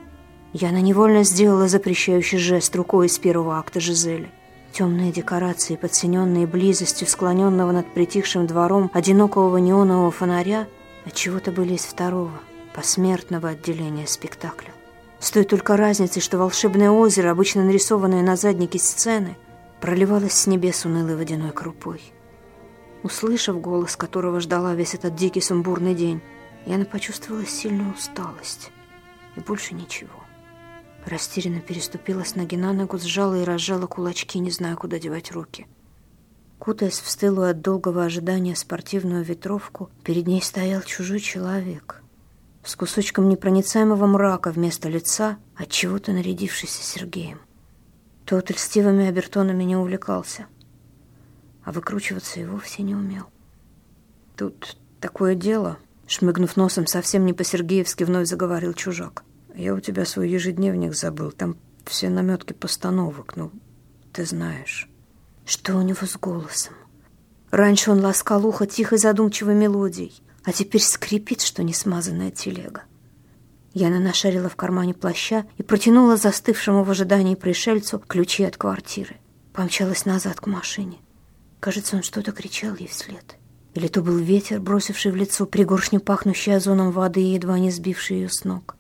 Яна 0.53 0.81
невольно 0.81 1.25
сделала 1.25 1.69
запрещающий 1.69 2.39
жест 2.39 2.75
рукой 2.77 3.07
из 3.07 3.19
первого 3.19 3.59
акта 3.59 3.81
Жизели. 3.81 4.31
Темные 4.73 5.13
декорации, 5.13 5.77
подцененные 5.77 6.47
близостью 6.47 7.09
склоненного 7.09 7.73
над 7.73 7.93
притихшим 7.93 8.47
двором 8.47 8.91
одинокого 8.93 9.57
неонового 9.57 10.11
фонаря, 10.11 10.67
отчего-то 11.05 11.51
были 11.51 11.75
из 11.75 11.85
второго, 11.85 12.33
посмертного 12.75 13.51
отделения 13.51 14.07
спектакля. 14.07 14.71
С 15.19 15.31
той 15.31 15.45
только 15.45 15.77
разницей, 15.77 16.21
что 16.21 16.39
волшебное 16.39 16.91
озеро, 16.91 17.31
обычно 17.31 17.65
нарисованное 17.65 18.23
на 18.23 18.37
заднике 18.37 18.79
сцены, 18.79 19.37
проливалось 19.81 20.35
с 20.35 20.47
небес 20.47 20.85
унылой 20.85 21.17
водяной 21.17 21.53
крупой. 21.53 22.03
Услышав 23.03 23.61
голос, 23.61 23.97
которого 23.97 24.41
ждала 24.41 24.75
весь 24.75 24.95
этот 24.95 25.15
дикий 25.15 25.41
сумбурный 25.41 25.95
день, 25.95 26.21
Яна 26.67 26.85
почувствовала 26.85 27.47
сильную 27.47 27.95
усталость 27.95 28.71
и 29.37 29.41
больше 29.41 29.75
ничего. 29.75 30.26
Растерянно 31.07 31.61
переступила 31.61 32.25
с 32.25 32.35
ноги 32.35 32.57
на 32.57 32.73
ногу, 32.73 32.99
сжала 32.99 33.41
и 33.41 33.45
разжала 33.45 33.87
кулачки, 33.87 34.41
не 34.41 34.51
зная, 34.51 34.75
куда 34.75 34.99
девать 34.99 35.31
руки. 35.31 35.69
Кутаясь 36.59 36.99
в 36.99 37.09
стылую 37.09 37.51
от 37.51 37.61
долгого 37.61 38.05
ожидания 38.05 38.57
спортивную 38.57 39.23
ветровку, 39.23 39.91
перед 40.03 40.27
ней 40.27 40.43
стоял 40.43 40.83
чужой 40.83 41.21
человек 41.21 42.03
с 42.65 42.75
кусочком 42.75 43.29
непроницаемого 43.29 44.07
мрака 44.07 44.51
вместо 44.51 44.89
лица, 44.89 45.39
от 45.55 45.71
чего-то 45.71 46.11
нарядившийся 46.13 46.83
Сергеем. 46.83 47.41
Тот 48.25 48.51
льстивыми 48.51 49.07
обертонами 49.07 49.63
не 49.63 49.77
увлекался, 49.77 50.47
а 51.63 51.71
выкручиваться 51.71 52.41
и 52.41 52.45
вовсе 52.45 52.83
не 52.83 52.97
умел. 52.97 53.27
«Тут 54.37 54.77
такое 55.01 55.37
дело»,— 55.37 55.79
шмыгнув 56.09 56.57
носом 56.57 56.89
совсем 56.89 57.25
не 57.25 57.33
по-сергеевски, 57.33 58.03
вновь 58.03 58.27
заговорил 58.27 58.75
чужак. 58.75 59.23
Я 59.57 59.73
у 59.75 59.81
тебя 59.81 60.05
свой 60.05 60.29
ежедневник 60.29 60.95
забыл. 60.95 61.33
Там 61.33 61.57
все 61.87 62.11
наметки 62.11 62.53
постановок. 62.53 63.37
Ну, 63.37 63.51
ты 64.13 64.27
знаешь. 64.27 64.89
Что 65.47 65.77
у 65.77 65.83
него 65.83 66.07
с 66.07 66.17
голосом? 66.17 66.75
Раньше 67.51 67.91
он 67.91 68.01
ласкал 68.01 68.45
ухо 68.47 68.67
тихой 68.67 68.99
задумчивой 68.99 69.55
мелодией, 69.55 70.13
а 70.45 70.53
теперь 70.53 70.83
скрипит, 70.83 71.41
что 71.41 71.63
не 71.63 71.73
смазанная 71.73 72.31
телега. 72.31 72.83
Яна 73.73 73.99
нашарила 73.99 74.49
в 74.51 74.57
кармане 74.57 74.93
плаща 74.93 75.47
и 75.57 75.63
протянула 75.63 76.17
застывшему 76.17 76.85
в 76.85 76.91
ожидании 76.91 77.35
пришельцу 77.35 77.99
ключи 77.99 78.45
от 78.45 78.57
квартиры. 78.57 79.17
Помчалась 79.55 80.05
назад 80.05 80.39
к 80.41 80.47
машине. 80.47 80.99
Кажется, 81.61 81.97
он 81.97 82.03
что-то 82.03 82.33
кричал 82.33 82.75
ей 82.77 82.89
вслед. 82.89 83.37
Или 83.75 83.89
то 83.89 84.03
был 84.03 84.19
ветер, 84.19 84.61
бросивший 84.61 85.13
в 85.13 85.17
лицо 85.17 85.47
пригоршню 85.47 86.01
пахнущей 86.01 86.55
озоном 86.55 86.91
воды 86.91 87.23
и 87.23 87.35
едва 87.35 87.59
не 87.59 87.71
сбивший 87.71 88.17
ее 88.19 88.29
с 88.29 88.45
ног. 88.45 88.77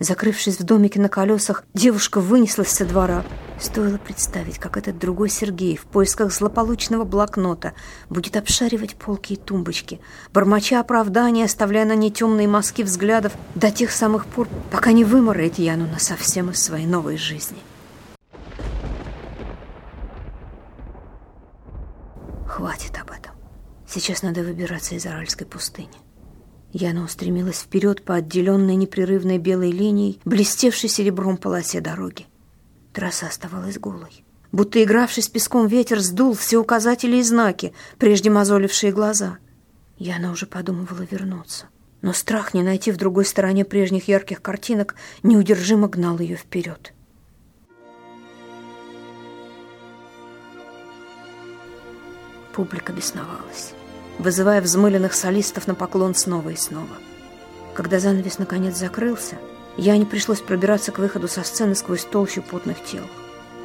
Закрывшись 0.00 0.58
в 0.58 0.64
домике 0.64 1.00
на 1.00 1.08
колесах, 1.08 1.64
девушка 1.72 2.20
вынеслась 2.20 2.70
со 2.70 2.84
двора. 2.84 3.24
Стоило 3.60 3.96
представить, 3.96 4.58
как 4.58 4.76
этот 4.76 4.98
другой 4.98 5.28
Сергей 5.28 5.76
в 5.76 5.84
поисках 5.84 6.32
злополучного 6.32 7.04
блокнота 7.04 7.74
будет 8.10 8.36
обшаривать 8.36 8.96
полки 8.96 9.34
и 9.34 9.36
тумбочки, 9.36 10.00
бормоча 10.32 10.80
оправдания, 10.80 11.44
оставляя 11.44 11.84
на 11.84 11.94
ней 11.94 12.10
темные 12.10 12.48
мазки 12.48 12.82
взглядов 12.82 13.32
до 13.54 13.70
тех 13.70 13.92
самых 13.92 14.26
пор, 14.26 14.48
пока 14.72 14.90
не 14.90 15.04
выморает 15.04 15.58
Яну 15.58 15.86
на 15.86 16.00
совсем 16.00 16.50
из 16.50 16.60
своей 16.60 16.86
новой 16.86 17.16
жизни. 17.16 17.58
Хватит 22.48 22.98
об 23.00 23.10
этом. 23.10 23.32
Сейчас 23.86 24.22
надо 24.22 24.42
выбираться 24.42 24.96
из 24.96 25.06
Аральской 25.06 25.46
пустыни. 25.46 26.03
Яна 26.76 27.04
устремилась 27.04 27.60
вперед 27.60 28.02
по 28.02 28.16
отделенной 28.16 28.74
непрерывной 28.74 29.38
белой 29.38 29.70
линией, 29.70 30.18
блестевшей 30.24 30.88
серебром 30.88 31.36
полосе 31.36 31.80
дороги. 31.80 32.26
Трасса 32.92 33.28
оставалась 33.28 33.78
голой. 33.78 34.24
Будто 34.50 34.82
игравший 34.82 35.22
с 35.22 35.28
песком 35.28 35.68
ветер 35.68 36.00
сдул 36.00 36.34
все 36.34 36.58
указатели 36.58 37.18
и 37.18 37.22
знаки, 37.22 37.72
прежде 37.96 38.28
мозолившие 38.28 38.90
глаза. 38.90 39.38
Яна 39.98 40.32
уже 40.32 40.46
подумывала 40.46 41.06
вернуться. 41.08 41.66
Но 42.02 42.12
страх 42.12 42.54
не 42.54 42.64
найти 42.64 42.90
в 42.90 42.96
другой 42.96 43.24
стороне 43.24 43.64
прежних 43.64 44.08
ярких 44.08 44.42
картинок 44.42 44.96
неудержимо 45.22 45.86
гнал 45.86 46.18
ее 46.18 46.34
вперед. 46.34 46.92
Публика 52.52 52.92
бесновалась 52.92 53.74
вызывая 54.18 54.60
взмыленных 54.60 55.14
солистов 55.14 55.66
на 55.66 55.74
поклон 55.74 56.14
снова 56.14 56.50
и 56.50 56.56
снова. 56.56 56.96
Когда 57.74 57.98
занавес 57.98 58.38
наконец 58.38 58.76
закрылся, 58.76 59.36
я 59.76 59.96
не 59.96 60.04
пришлось 60.04 60.40
пробираться 60.40 60.92
к 60.92 60.98
выходу 60.98 61.26
со 61.26 61.42
сцены 61.42 61.74
сквозь 61.74 62.04
толщу 62.04 62.42
потных 62.42 62.82
тел. 62.84 63.04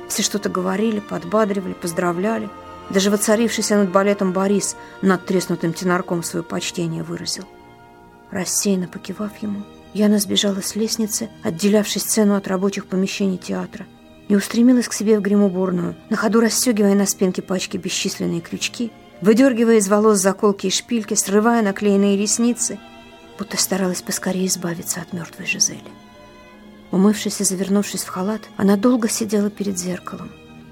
Все 0.08 0.24
что-то 0.24 0.50
говорили, 0.50 1.00
подбадривали, 1.00 1.74
поздравляли. 1.74 2.50
Даже 2.90 3.12
воцарившийся 3.12 3.76
над 3.76 3.92
балетом 3.92 4.34
Борис 4.34 4.76
над 5.04 5.24
треснутым 5.26 5.74
тенарком 5.74 6.24
свое 6.24 6.44
почтение 6.44 7.04
выразил. 7.04 7.46
Рассеянно 8.32 8.88
покивав 8.88 9.38
ему, 9.44 9.62
Яна 9.94 10.18
сбежала 10.18 10.62
с 10.62 10.76
лестницы, 10.76 11.30
отделявшей 11.44 12.02
сцену 12.02 12.36
от 12.36 12.48
рабочих 12.48 12.88
помещений 12.88 13.38
театра, 13.38 13.86
и 14.28 14.36
устремилась 14.36 14.88
к 14.88 14.94
себе 14.94 15.20
в 15.20 15.22
гримуборную, 15.22 15.96
на 16.10 16.18
ходу 16.18 16.40
расстегивая 16.40 16.96
на 16.96 17.06
спинке 17.06 17.44
пачки 17.44 17.78
бесчисленные 17.78 18.42
крючки– 18.42 18.92
выдергивая 19.22 19.78
из 19.78 19.88
волос 19.88 20.20
заколки 20.20 20.68
и 20.68 20.70
шпильки, 20.70 21.14
срывая 21.14 21.62
наклеенные 21.62 22.18
ресницы, 22.18 22.80
будто 23.38 23.58
старалась 23.58 24.02
поскорее 24.02 24.48
избавиться 24.48 25.02
от 25.02 25.14
мертвой 25.14 25.46
Жизели. 25.46 25.82
Умывшись 26.92 27.42
и 27.42 27.44
завернувшись 27.44 28.04
в 28.04 28.08
халат, 28.08 28.42
она 28.58 28.76
долго 28.76 29.10
сидела 29.10 29.50
перед 29.50 29.78
зеркалом, 29.78 30.32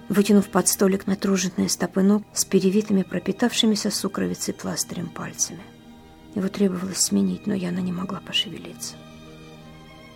вытянув 0.10 0.48
под 0.50 0.68
столик 0.68 1.06
натруженные 1.08 1.70
стопы 1.70 2.02
ног 2.02 2.24
с 2.34 2.44
перевитыми 2.46 3.04
пропитавшимися 3.04 3.92
сукровицей 3.92 4.54
пластырем 4.54 5.08
пальцами. 5.08 5.62
Его 6.34 6.48
требовалось 6.50 6.98
сменить, 6.98 7.48
но 7.48 7.54
Яна 7.54 7.80
не 7.80 7.92
могла 7.92 8.20
пошевелиться. 8.20 8.96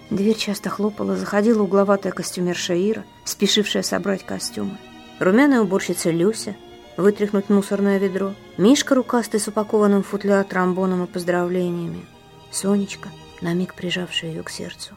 Дверь 0.10 0.38
часто 0.38 0.70
хлопала, 0.70 1.16
заходила 1.16 1.64
угловатая 1.64 2.12
костюмерша 2.12 2.74
Ира, 2.74 3.06
спешившая 3.24 3.82
собрать 3.82 4.26
костюмы. 4.26 4.78
Румяная 5.20 5.62
уборщица 5.62 6.10
Люся— 6.10 6.56
вытряхнуть 6.98 7.50
мусорное 7.50 7.98
ведро. 7.98 8.34
Мишка 8.58 8.96
рукастый 8.96 9.40
с 9.40 9.48
упакованным 9.48 10.04
футляр 10.04 10.44
тромбоном 10.44 11.04
и 11.04 11.08
поздравлениями. 11.08 12.06
Сонечка, 12.52 13.10
на 13.42 13.54
миг 13.54 13.76
прижавшая 13.76 14.32
ее 14.32 14.44
к 14.44 14.50
сердцу. 14.50 14.94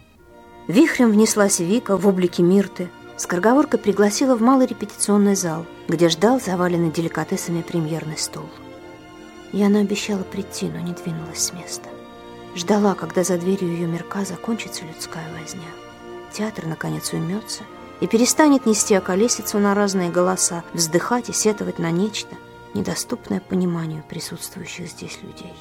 Вихрем 0.69 1.11
внеслась 1.11 1.61
Вика 1.61 1.97
в 1.97 2.07
облике 2.07 2.43
Мирты. 2.43 2.89
Скороговоркой 3.17 3.79
пригласила 3.79 4.35
в 4.35 4.43
малый 4.43 4.67
репетиционный 4.67 5.37
зал, 5.37 5.67
где 5.89 6.09
ждал 6.09 6.41
заваленный 6.41 6.91
деликатесами 6.91 7.63
премьерный 7.63 8.19
стол. 8.19 8.47
Яна 9.53 9.81
обещала 9.81 10.23
прийти, 10.23 10.67
но 10.67 10.81
не 10.81 10.93
двинулась 10.93 11.39
с 11.39 11.53
места. 11.53 11.89
Ждала, 12.57 12.95
когда 12.95 13.23
за 13.23 13.39
дверью 13.39 13.71
ее 13.71 13.87
мирка 13.87 14.25
закончится 14.25 14.85
людская 14.85 15.27
возня. 15.39 15.69
Театр, 16.33 16.67
наконец, 16.67 17.13
уймется, 17.13 17.63
и 18.01 18.07
перестанет 18.07 18.67
нести 18.67 18.95
околесицу 18.95 19.59
на 19.59 19.75
разные 19.75 20.11
голоса, 20.11 20.65
вздыхать 20.73 21.29
и 21.29 21.33
сетовать 21.33 21.79
на 21.79 21.91
нечто, 21.91 22.35
недоступное 22.75 23.41
пониманию 23.41 24.03
присутствующих 24.09 24.89
здесь 24.89 25.19
людей. 25.23 25.53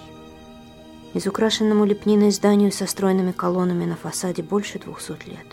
Из 1.13 1.27
украшенному 1.27 1.85
лепниной 1.85 2.31
зданию 2.31 2.71
со 2.71 2.87
стройными 2.87 3.31
колоннами 3.31 3.85
на 3.85 3.95
фасаде 3.95 4.41
больше 4.41 4.79
двухсот 4.79 5.27
лет. 5.27 5.45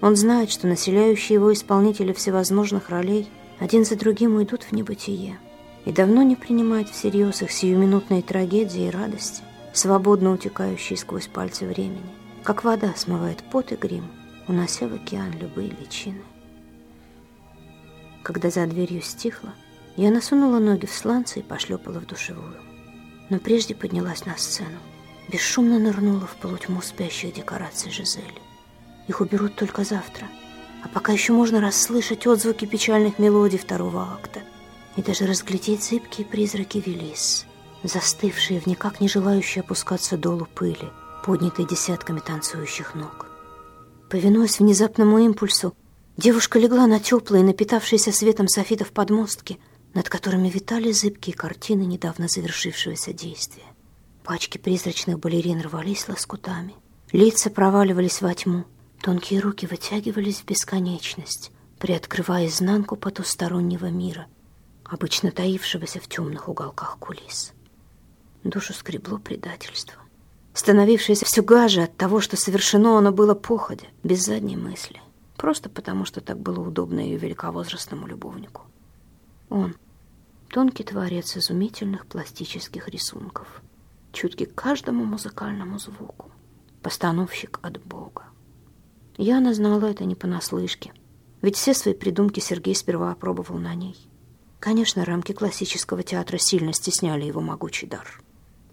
Он 0.00 0.16
знает, 0.16 0.50
что 0.50 0.66
населяющие 0.66 1.34
его 1.34 1.52
исполнители 1.52 2.12
всевозможных 2.12 2.90
ролей 2.90 3.28
один 3.60 3.84
за 3.84 3.96
другим 3.96 4.36
уйдут 4.36 4.64
в 4.64 4.72
небытие 4.72 5.38
и 5.84 5.92
давно 5.92 6.22
не 6.22 6.34
принимает 6.34 6.90
всерьез 6.90 7.42
их 7.42 7.52
сиюминутные 7.52 8.20
трагедии 8.20 8.88
и 8.88 8.90
радости, 8.90 9.42
свободно 9.72 10.32
утекающие 10.32 10.96
сквозь 10.96 11.28
пальцы 11.28 11.66
времени, 11.66 12.02
как 12.42 12.64
вода 12.64 12.92
смывает 12.96 13.44
пот 13.44 13.70
и 13.70 13.76
грим, 13.76 14.04
унося 14.48 14.86
в 14.88 14.94
океан 14.94 15.32
любые 15.32 15.70
личины. 15.70 16.22
Когда 18.22 18.50
за 18.50 18.66
дверью 18.66 19.02
стихло, 19.02 19.52
я 19.96 20.10
насунула 20.10 20.58
ноги 20.58 20.86
в 20.86 20.92
сланцы 20.92 21.40
и 21.40 21.42
пошлепала 21.42 22.00
в 22.00 22.06
душевую. 22.06 22.60
Но 23.30 23.38
прежде 23.38 23.74
поднялась 23.74 24.26
на 24.26 24.36
сцену, 24.36 24.78
бесшумно 25.28 25.78
нырнула 25.78 26.26
в 26.26 26.36
полутьму 26.36 26.82
спящих 26.82 27.34
декораций 27.34 27.90
Жизели. 27.90 28.42
Их 29.08 29.20
уберут 29.20 29.56
только 29.56 29.84
завтра, 29.84 30.26
а 30.84 30.88
пока 30.88 31.12
еще 31.12 31.32
можно 31.32 31.60
расслышать 31.60 32.26
отзвуки 32.26 32.66
печальных 32.66 33.18
мелодий 33.18 33.58
второго 33.58 34.12
акта 34.12 34.40
и 34.96 35.02
даже 35.02 35.26
разглядеть 35.26 35.84
зыбкие 35.84 36.26
призраки 36.26 36.82
Велис, 36.84 37.46
застывшие 37.82 38.60
в 38.60 38.66
никак 38.66 39.00
не 39.00 39.08
желающие 39.08 39.62
опускаться 39.62 40.16
долу 40.16 40.46
пыли, 40.54 40.90
поднятой 41.24 41.66
десятками 41.66 42.20
танцующих 42.20 42.94
ног. 42.94 43.25
Повинуясь 44.08 44.60
внезапному 44.60 45.18
импульсу, 45.18 45.76
девушка 46.16 46.60
легла 46.60 46.86
на 46.86 47.00
теплые, 47.00 47.42
напитавшиеся 47.42 48.12
светом 48.12 48.46
софитов 48.46 48.92
подмостки, 48.92 49.58
над 49.94 50.08
которыми 50.08 50.48
витали 50.48 50.92
зыбкие 50.92 51.34
картины 51.34 51.82
недавно 51.82 52.28
завершившегося 52.28 53.12
действия. 53.12 53.64
Пачки 54.22 54.58
призрачных 54.58 55.18
балерин 55.18 55.60
рвались 55.60 56.08
лоскутами, 56.08 56.74
лица 57.10 57.50
проваливались 57.50 58.22
во 58.22 58.32
тьму, 58.34 58.64
тонкие 59.02 59.40
руки 59.40 59.66
вытягивались 59.66 60.40
в 60.40 60.44
бесконечность, 60.44 61.50
приоткрывая 61.80 62.46
изнанку 62.46 62.96
потустороннего 62.96 63.86
мира, 63.86 64.26
обычно 64.84 65.32
таившегося 65.32 66.00
в 66.00 66.08
темных 66.08 66.48
уголках 66.48 66.98
кулис. 66.98 67.52
Душу 68.44 68.72
скребло 68.72 69.18
предательство 69.18 70.05
становившееся 70.56 71.26
все 71.26 71.42
гаже 71.42 71.82
от 71.82 71.96
того, 71.96 72.20
что 72.20 72.36
совершено 72.36 72.96
оно 72.96 73.12
было 73.12 73.34
походе, 73.34 73.88
без 74.02 74.24
задней 74.24 74.56
мысли, 74.56 75.00
просто 75.36 75.68
потому, 75.68 76.04
что 76.06 76.20
так 76.20 76.38
было 76.38 76.60
удобно 76.60 77.00
ее 77.00 77.18
великовозрастному 77.18 78.06
любовнику. 78.06 78.62
Он— 79.50 79.76
тонкий 80.48 80.82
творец 80.82 81.36
изумительных 81.36 82.06
пластических 82.06 82.88
рисунков, 82.88 83.62
чуткий 84.12 84.46
к 84.46 84.54
каждому 84.54 85.04
музыкальному 85.04 85.78
звуку, 85.78 86.30
постановщик 86.82 87.58
от 87.62 87.78
Бога. 87.84 88.24
Яна 89.18 89.52
знала 89.52 89.86
это 89.86 90.04
не 90.04 90.14
понаслышке, 90.14 90.92
ведь 91.42 91.56
все 91.56 91.74
свои 91.74 91.92
придумки 91.92 92.40
Сергей 92.40 92.74
сперва 92.74 93.12
опробовал 93.12 93.58
на 93.58 93.74
ней. 93.74 93.96
Конечно, 94.58 95.04
рамки 95.04 95.32
классического 95.32 96.02
театра 96.02 96.38
сильно 96.38 96.72
стесняли 96.72 97.24
его 97.24 97.42
могучий 97.42 97.86
дар— 97.86 98.22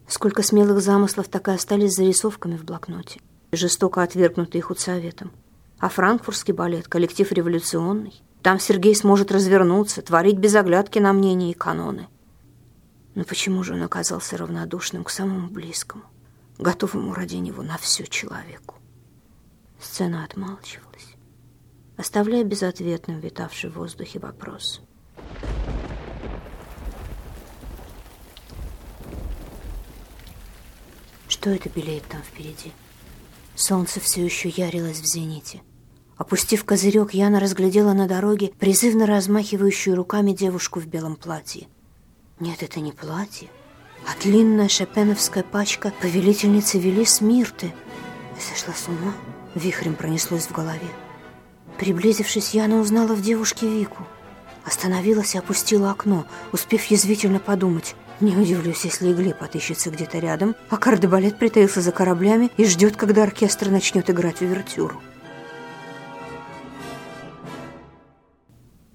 Сколько 0.08 0.44
смелых 0.44 0.82
замыслов 0.82 1.28
так 1.28 1.48
и 1.48 1.52
остались 1.52 1.94
зарисовками 1.94 2.58
в 2.58 2.66
блокноте, 2.66 3.22
жестоко 3.52 4.04
отвергнутые 4.04 4.62
худсоветом. 4.62 5.32
А 5.80 5.90
франкфуртский 5.90 6.54
балет— 6.54 6.88
коллектив 6.90 7.32
революционный. 7.32 8.22
Там 8.42 8.60
Сергей 8.60 8.96
сможет 8.96 9.32
развернуться, 9.32 10.02
творить 10.02 10.38
без 10.38 10.56
оглядки 10.56 11.00
на 11.00 11.14
мнения 11.14 11.52
и 11.52 11.56
каноны. 11.56 12.08
Но 13.16 13.24
почему 13.24 13.64
же 13.64 13.74
он 13.74 13.84
оказался 13.84 14.38
равнодушным 14.38 15.04
к 15.04 15.10
самому 15.10 15.50
близкому, 15.50 16.04
готовому 16.58 17.14
ради 17.14 17.36
него 17.36 17.64
на 17.64 17.78
все 17.78 18.06
человеку? 18.06 18.76
Сцена 19.80 20.24
отмалчивалась, 20.24 21.16
оставляя 21.98 22.44
безответным 22.44 23.20
витавший 23.20 23.70
в 23.70 23.76
воздухе 23.76 24.20
вопрос— 24.20 24.82
Что 31.34 31.50
это 31.50 31.68
белеет 31.68 32.04
там 32.04 32.22
впереди? 32.22 32.72
Солнце 33.56 34.00
все 34.00 34.24
еще 34.24 34.50
ярилось 34.50 35.00
в 35.00 35.06
зените. 35.06 35.64
Опустив 36.16 36.64
козырек, 36.64 37.16
Яна 37.16 37.40
разглядела 37.40 37.94
на 37.94 38.08
дороге 38.08 38.52
призывно 38.60 39.08
размахивающую 39.08 39.96
руками 39.96 40.32
девушку 40.32 40.80
в 40.80 40.86
белом 40.86 41.16
платье. 41.16 41.68
Нет, 42.40 42.62
это 42.62 42.82
не 42.82 42.92
платье, 42.92 43.50
а 44.06 44.22
длинная 44.22 44.70
шопеновская 44.70 45.44
пачка 45.44 45.92
повелительницы 46.02 46.78
Велис 46.78 47.20
Мирты. 47.20 47.74
Я 48.36 48.56
сошла 48.56 48.76
с 48.76 48.88
ума, 48.88 49.16
вихрем 49.56 49.96
пронеслось 49.96 50.46
в 50.46 50.52
голове. 50.52 50.88
Приблизившись, 51.80 52.54
Яна 52.54 52.80
узнала 52.80 53.16
в 53.16 53.24
девушке 53.24 53.68
Вику. 53.68 54.06
Остановилась 54.66 55.34
и 55.34 55.40
опустила 55.40 55.90
окно, 55.90 56.28
успев 56.52 56.86
язвительно 56.86 57.40
подумать. 57.40 57.96
Не 58.24 58.38
удивлюсь, 58.38 58.86
если 58.86 59.10
и 59.10 59.14
Глеб 59.14 59.44
отыщется 59.44 59.92
где-то 59.92 60.18
рядом, 60.18 60.56
а 60.70 60.78
кардебалет 60.78 61.38
притаился 61.38 61.82
за 61.82 61.92
кораблями 61.92 62.50
и 62.56 62.64
ждет, 62.64 62.96
когда 62.96 63.24
оркестр 63.24 63.70
начнет 63.70 64.10
играть 64.10 64.42
увертюру. 64.42 65.02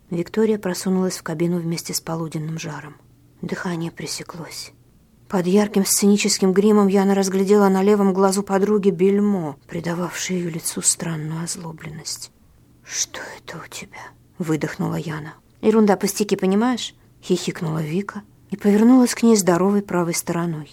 Виктория 0.08 0.58
просунулась 0.58 1.18
в 1.18 1.22
кабину 1.22 1.58
вместе 1.58 1.92
с 1.92 2.00
полуденным 2.00 2.58
жаром. 2.58 2.96
Дыхание 3.42 3.90
пресеклось. 3.90 4.72
Под 5.28 5.46
ярким 5.46 5.84
сценическим 5.84 6.54
гримом 6.54 6.86
Яна 6.88 7.14
разглядела 7.14 7.68
на 7.68 7.82
левом 7.82 8.14
глазу 8.14 8.42
подруги 8.42 8.88
бельмо, 8.88 9.58
придававшее 9.66 10.40
ее 10.40 10.48
лицу 10.48 10.80
странную 10.80 11.44
озлобленность. 11.44 12.32
«Что 12.82 13.20
это 13.36 13.58
у 13.62 13.68
тебя?»— 13.68 14.08
выдохнула 14.38 14.94
Яна. 14.94 15.34
«Ерунда, 15.60 15.98
пустяки, 15.98 16.34
понимаешь?»— 16.34 16.94
хихикнула 17.22 17.82
Вика 17.82 18.22
и 18.50 18.56
повернулась 18.56 19.14
к 19.14 19.22
ней 19.22 19.36
здоровой 19.36 19.82
правой 19.82 20.14
стороной. 20.14 20.70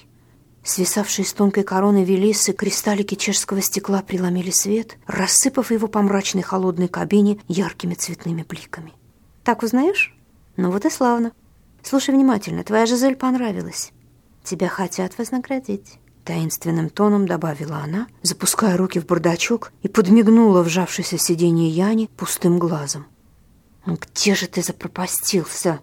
Свисавшие 0.64 1.26
с 1.26 1.34
тонкой 1.34 1.64
короны 1.64 2.04
велисы 2.04 2.52
кристаллики 2.52 3.14
чешского 3.14 3.62
стекла 3.62 4.02
преломили 4.02 4.50
свет, 4.50 4.98
рассыпав 5.06 5.70
его 5.72 5.88
по 5.88 6.02
мрачной 6.02 6.42
холодной 6.42 6.88
кабине 6.88 7.40
яркими 7.48 7.94
цветными 7.94 8.44
бликами. 8.44 8.94
«Так 9.44 9.62
узнаешь? 9.62 10.18
Ну 10.58 10.72
вот 10.72 10.86
и 10.86 10.90
славно. 10.90 11.34
Слушай 11.84 12.16
внимательно, 12.16 12.64
твоя 12.64 12.88
Жизель 12.88 13.16
понравилась. 13.16 13.92
Тебя 14.44 14.68
хотят 14.68 15.18
вознаградить». 15.20 16.00
Таинственным 16.24 16.90
тоном 16.90 17.28
добавила 17.28 17.78
она, 17.78 18.08
запуская 18.24 18.76
руки 18.76 19.00
в 19.00 19.06
бардачок 19.06 19.72
и 19.84 19.88
подмигнула 19.88 20.64
вжавшейся 20.64 21.20
сиденье 21.20 21.70
Яне 21.70 22.08
пустым 22.18 22.58
глазом. 22.58 23.06
«Ну 23.86 24.00
«Где 24.02 24.34
же 24.34 24.48
ты 24.48 24.64
запропастился?» 24.64 25.80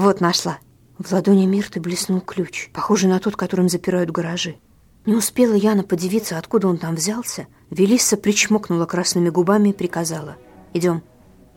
«А, 0.00 0.02
вот 0.02 0.22
нашла!» 0.22 0.58
В 0.98 1.12
ладони 1.12 1.44
Мирты 1.44 1.78
блеснул 1.78 2.22
ключ, 2.22 2.70
похожий 2.72 3.10
на 3.10 3.18
тот, 3.18 3.36
которым 3.36 3.68
запирают 3.68 4.10
гаражи. 4.10 4.56
Не 5.04 5.14
успела 5.14 5.52
Яна 5.52 5.82
подивиться, 5.82 6.38
откуда 6.38 6.68
он 6.68 6.78
там 6.78 6.94
взялся. 6.94 7.48
Велисса 7.68 8.16
причмокнула 8.16 8.86
красными 8.86 9.28
губами 9.28 9.68
и 9.68 9.72
приказала. 9.74 10.38
«Идем». 10.72 11.02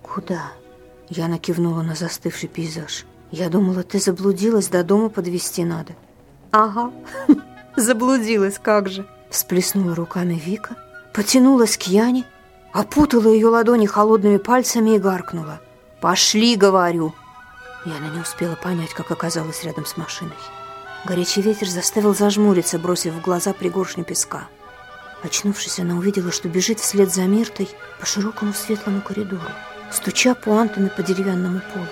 «Куда?» 0.01 0.51
Яна 1.07 1.39
кивнула 1.39 1.83
на 1.83 1.95
застывший 1.95 2.49
пейзаж. 2.49 3.05
«Я 3.31 3.47
думала, 3.47 3.81
ты 3.81 3.97
заблудилась, 3.99 4.67
до 4.67 4.83
дома 4.83 5.07
подвести 5.07 5.63
надо». 5.63 5.93
«Ага, 6.51 6.91
заблудилась, 7.77 8.59
как 8.61 8.89
же!» 8.89 9.07
Всплеснула 9.29 9.95
руками 9.95 10.33
Вика, 10.33 10.75
потянулась 11.13 11.77
к 11.77 11.83
Яне, 11.83 12.25
опутала 12.73 13.29
ее 13.29 13.47
ладони 13.47 13.85
холодными 13.85 14.35
пальцами 14.35 14.97
и 14.97 14.99
гаркнула. 14.99 15.61
«Пошли, 16.01 16.57
говорю!» 16.57 17.13
И 17.85 17.89
она 17.89 18.09
не 18.09 18.21
успела 18.21 18.55
понять, 18.55 18.93
как 18.93 19.11
оказалась 19.11 19.63
рядом 19.63 19.85
с 19.85 19.97
машиной. 19.97 20.37
Горячий 21.05 21.41
ветер 21.41 21.67
заставил 21.67 22.15
зажмуриться, 22.15 22.79
бросив 22.79 23.13
в 23.13 23.21
глаза 23.21 23.53
пригоршню 23.53 24.05
песка. 24.05 24.47
Очнувшись, 25.21 25.79
она 25.79 25.95
увидела, 25.95 26.31
что 26.31 26.47
бежит 26.47 26.79
вслед 26.79 27.13
за 27.13 27.23
Миртой 27.23 27.69
по 27.99 28.05
широкому 28.05 28.53
светлому 28.53 29.01
коридору, 29.01 29.41
стуча 29.91 30.33
пуантами 30.33 30.89
по 30.89 31.03
деревянному 31.03 31.61
полу. 31.73 31.85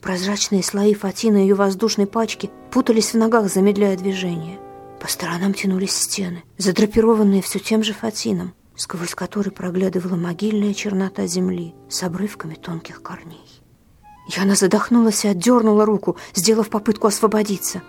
Прозрачные 0.00 0.64
слои 0.64 0.94
фатина 0.94 1.36
ее 1.36 1.54
воздушной 1.54 2.08
пачки 2.08 2.50
путались 2.72 3.12
в 3.12 3.16
ногах, 3.16 3.48
замедляя 3.48 3.96
движение. 3.96 4.58
По 5.00 5.08
сторонам 5.08 5.54
тянулись 5.54 5.96
стены, 5.96 6.42
задрапированные 6.58 7.40
все 7.40 7.60
тем 7.60 7.84
же 7.84 7.92
фатином 7.92 8.52
сквозь 8.82 9.14
который 9.14 9.52
проглядывала 9.52 10.16
могильная 10.16 10.74
чернота 10.74 11.28
земли 11.28 11.72
с 11.88 12.02
обрывками 12.02 12.56
тонких 12.56 13.00
корней. 13.00 13.62
Яна 14.26 14.56
задохнулась 14.56 15.24
и 15.24 15.28
отдернула 15.28 15.86
руку, 15.86 16.16
сделав 16.34 16.68
попытку 16.68 17.06
освободиться. 17.06 17.82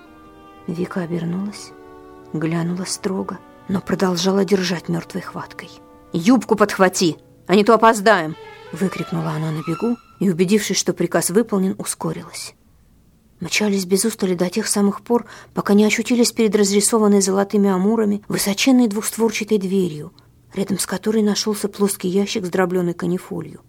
Вика 0.67 1.01
обернулась, 1.01 1.71
глянула 2.31 2.85
строго, 2.85 3.39
но 3.69 3.81
продолжала 3.81 4.45
держать 4.45 4.87
мертвой 4.87 5.23
хваткой. 5.23 5.71
«Юбку 6.11 6.55
подхвати, 6.55 7.17
а 7.47 7.55
не 7.55 7.63
то 7.63 7.73
опоздаем!» 7.73 8.35
выкрикнула 8.71 9.31
она 9.31 9.49
на 9.49 9.63
бегу 9.67 9.97
и, 10.19 10.29
убедившись, 10.29 10.77
что 10.77 10.93
приказ 10.93 11.31
выполнен, 11.31 11.73
ускорилась. 11.79 12.53
Мчались 13.39 13.85
без 13.85 14.05
устали 14.05 14.35
до 14.35 14.47
тех 14.47 14.67
самых 14.67 15.01
пор, 15.01 15.25
пока 15.55 15.73
не 15.73 15.85
очутились 15.85 16.31
перед 16.31 16.55
разрисованной 16.55 17.21
золотыми 17.21 17.71
амурами 17.71 18.21
высоченной 18.27 18.87
двухстворчатой 18.87 19.57
дверью, 19.57 20.13
рядом 20.53 20.79
с 20.79 20.85
которой 20.85 21.23
нашелся 21.23 21.67
плоский 21.67 22.07
ящик 22.07 22.45
с 22.45 22.49
дробленой 22.49 22.93
канифолью. 22.93 23.61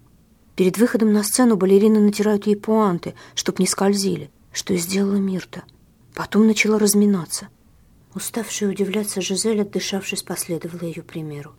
Перед 0.57 0.79
выходом 0.79 1.13
на 1.13 1.25
сцену 1.25 1.57
балерины 1.57 1.99
натирают 1.99 2.47
ей 2.47 2.57
пуанты, 2.57 3.15
чтоб 3.35 3.59
не 3.59 3.67
скользили, 3.67 4.31
что 4.53 4.75
и 4.75 4.77
сделала 4.77 5.17
Мирта. 5.17 5.65
Потом 6.15 6.47
начала 6.47 6.79
разминаться. 6.79 7.49
Уставшая 8.15 8.71
удивляться, 8.71 9.21
Жизель, 9.21 9.63
отдышавшись, 9.63 10.23
последовала 10.23 10.87
ее 10.87 11.03
примеру. 11.03 11.55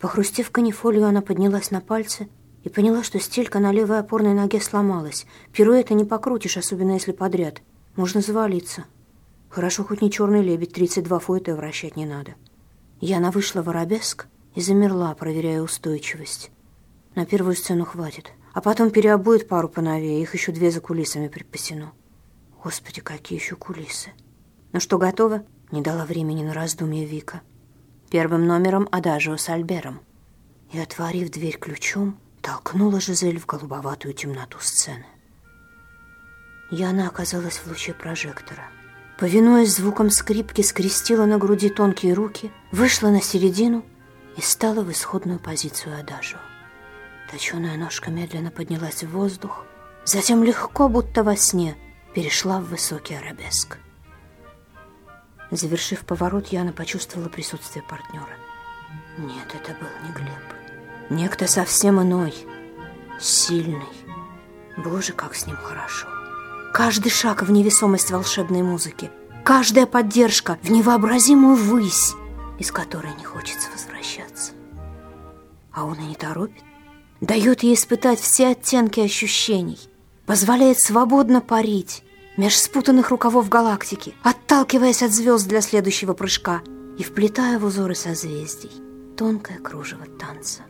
Похрустев 0.00 0.50
канифолью, 0.50 1.06
она 1.06 1.22
поднялась 1.22 1.70
на 1.70 1.80
пальцы 1.80 2.28
и 2.64 2.68
поняла, 2.68 3.02
что 3.02 3.18
стелька 3.18 3.60
на 3.60 3.72
левой 3.72 4.00
опорной 4.00 4.34
ноге 4.34 4.60
сломалась. 4.60 5.26
Пируэта 5.52 5.94
не 5.94 6.04
покрутишь, 6.04 6.58
особенно 6.58 6.92
если 6.92 7.12
подряд. 7.12 7.62
Можно 7.96 8.20
завалиться. 8.20 8.84
Хорошо, 9.48 9.84
хоть 9.84 10.02
не 10.02 10.10
черный 10.10 10.42
лебедь, 10.42 10.72
32 10.72 11.18
фуэта 11.18 11.54
вращать 11.54 11.96
не 11.96 12.04
надо. 12.04 12.34
Яна 13.00 13.30
вышла 13.30 13.62
в 13.62 13.70
арабеск 13.70 14.26
и 14.54 14.60
замерла, 14.60 15.14
проверяя 15.14 15.62
устойчивость. 15.62 16.50
На 17.14 17.26
первую 17.26 17.56
сцену 17.56 17.84
хватит, 17.84 18.32
а 18.52 18.60
потом 18.60 18.90
переобует 18.90 19.48
пару 19.48 19.68
поновее, 19.68 20.22
их 20.22 20.34
еще 20.34 20.52
две 20.52 20.70
за 20.70 20.80
кулисами 20.80 21.28
припасено. 21.28 21.92
Господи, 22.62 23.00
какие 23.00 23.38
еще 23.38 23.56
кулисы. 23.56 24.10
Ну 24.72 24.80
что, 24.80 24.98
готово? 24.98 25.44
Не 25.70 25.82
дала 25.82 26.04
времени 26.04 26.42
на 26.42 26.54
раздумье 26.54 27.04
Вика. 27.04 27.42
Первым 28.10 28.46
номером 28.46 28.88
Адажио 28.92 29.36
с 29.36 29.48
Альбером. 29.48 30.00
И, 30.70 30.78
отворив 30.78 31.30
дверь 31.30 31.58
ключом, 31.58 32.18
толкнула 32.40 33.00
Жизель 33.00 33.38
в 33.38 33.46
голубоватую 33.46 34.14
темноту 34.14 34.58
сцены. 34.60 35.06
Яна 36.70 37.08
оказалась 37.08 37.58
в 37.58 37.66
луче 37.66 37.92
прожектора. 37.92 38.64
Повинуясь 39.18 39.76
звукам 39.76 40.10
скрипки, 40.10 40.62
скрестила 40.62 41.26
на 41.26 41.38
груди 41.38 41.68
тонкие 41.68 42.14
руки, 42.14 42.50
вышла 42.70 43.08
на 43.08 43.20
середину 43.20 43.84
и 44.36 44.40
стала 44.40 44.82
в 44.82 44.90
исходную 44.90 45.38
позицию 45.38 45.98
адажу. 45.98 46.38
Точеная 47.30 47.76
ножка 47.76 48.10
медленно 48.10 48.50
поднялась 48.50 49.02
в 49.02 49.10
воздух, 49.10 49.64
затем 50.04 50.42
легко, 50.42 50.88
будто 50.88 51.22
во 51.22 51.36
сне, 51.36 51.76
перешла 52.14 52.60
в 52.60 52.66
высокий 52.66 53.14
арабеск. 53.14 53.78
Завершив 55.50 56.00
поворот, 56.06 56.48
Яна 56.48 56.72
почувствовала 56.72 57.28
присутствие 57.28 57.82
партнера. 57.82 58.36
Нет, 59.18 59.54
это 59.54 59.76
был 59.78 59.88
не 60.06 60.12
Глеб. 60.12 60.52
Некто 61.10 61.46
совсем 61.46 62.00
иной, 62.00 62.34
сильный. 63.20 63.82
Боже, 64.78 65.12
как 65.12 65.34
с 65.34 65.46
ним 65.46 65.56
хорошо. 65.56 66.08
Каждый 66.72 67.10
шаг 67.10 67.42
в 67.42 67.50
невесомость 67.50 68.10
волшебной 68.10 68.62
музыки, 68.62 69.10
каждая 69.44 69.84
поддержка 69.84 70.58
в 70.62 70.70
невообразимую 70.70 71.56
высь, 71.56 72.14
из 72.58 72.72
которой 72.72 73.14
не 73.18 73.24
хочется 73.24 73.70
возвращаться. 73.70 74.21
А 75.72 75.84
он 75.84 75.98
и 75.98 76.04
не 76.04 76.14
торопит. 76.14 76.62
Дает 77.20 77.62
ей 77.62 77.74
испытать 77.74 78.20
все 78.20 78.48
оттенки 78.48 79.00
ощущений, 79.00 79.78
позволяет 80.26 80.80
свободно 80.80 81.40
парить 81.40 82.02
меж 82.36 82.58
спутанных 82.58 83.10
рукавов 83.10 83.48
галактики, 83.48 84.14
отталкиваясь 84.22 85.02
от 85.02 85.12
звезд 85.12 85.46
для 85.46 85.60
следующего 85.60 86.14
прыжка 86.14 86.62
и 86.98 87.02
вплетая 87.02 87.58
в 87.58 87.64
узоры 87.64 87.94
созвездий 87.94 88.72
тонкое 89.16 89.58
кружево 89.58 90.06
танца. 90.06 90.62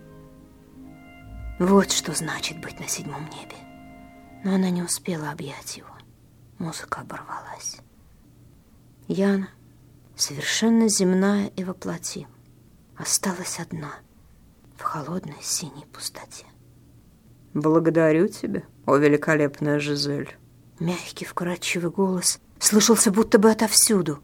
Вот 1.59 1.91
что 1.91 2.15
значит 2.15 2.61
быть 2.61 2.81
на 2.81 2.89
седьмом 2.89 3.25
небе. 3.31 3.57
Но 4.45 4.55
она 4.57 4.71
не 4.71 4.83
успела 4.83 5.31
объять 5.31 5.77
его. 5.77 5.89
Музыка 6.59 7.01
оборвалась. 7.01 7.77
Яна 9.09 9.49
совершенно 10.17 10.89
земная 10.89 11.49
и 11.57 11.65
воплоти, 11.65 12.27
осталась 12.97 13.59
одна 13.59 13.93
в 14.83 14.85
холодной 14.85 15.41
синей 15.41 15.87
пустоте. 15.93 16.45
«Благодарю 17.55 18.27
тебя, 18.27 18.65
о 18.85 18.97
великолепная 18.97 19.79
Жизель!» 19.79 20.37
Мягкий, 20.81 21.25
вкрадчивый 21.25 21.91
голос 21.91 22.41
слышался 22.59 23.13
будто 23.13 23.39
бы 23.39 23.53
отовсюду. 23.53 24.19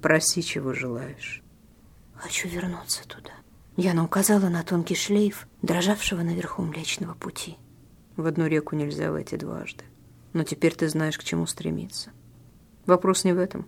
«Проси, 0.00 0.42
чего 0.42 0.72
желаешь». 0.72 1.42
«Хочу 2.14 2.48
вернуться 2.48 3.06
туда». 3.08 3.32
Яна 3.76 4.04
указала 4.04 4.48
на 4.48 4.62
тонкий 4.62 4.94
шлейф, 4.94 5.48
дрожавшего 5.62 6.22
наверху 6.22 6.62
Млечного 6.62 7.14
Пути. 7.14 7.56
В 8.16 8.26
одну 8.26 8.46
реку 8.46 8.76
нельзя 8.76 9.10
войти 9.10 9.36
дважды. 9.36 9.84
Но 10.32 10.44
теперь 10.44 10.76
ты 10.76 10.88
знаешь, 10.88 11.18
к 11.18 11.24
чему 11.24 11.46
стремиться. 11.46 12.10
Вопрос 12.86 13.24
не 13.24 13.32
в 13.32 13.38
этом. 13.38 13.66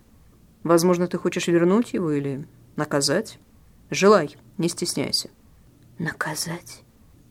Возможно, 0.62 1.08
ты 1.08 1.18
хочешь 1.18 1.48
вернуть 1.48 1.92
его 1.92 2.12
или 2.12 2.46
наказать? 2.76 3.40
Желай, 3.90 4.36
не 4.58 4.68
стесняйся. 4.68 5.30
Наказать? 6.00 6.82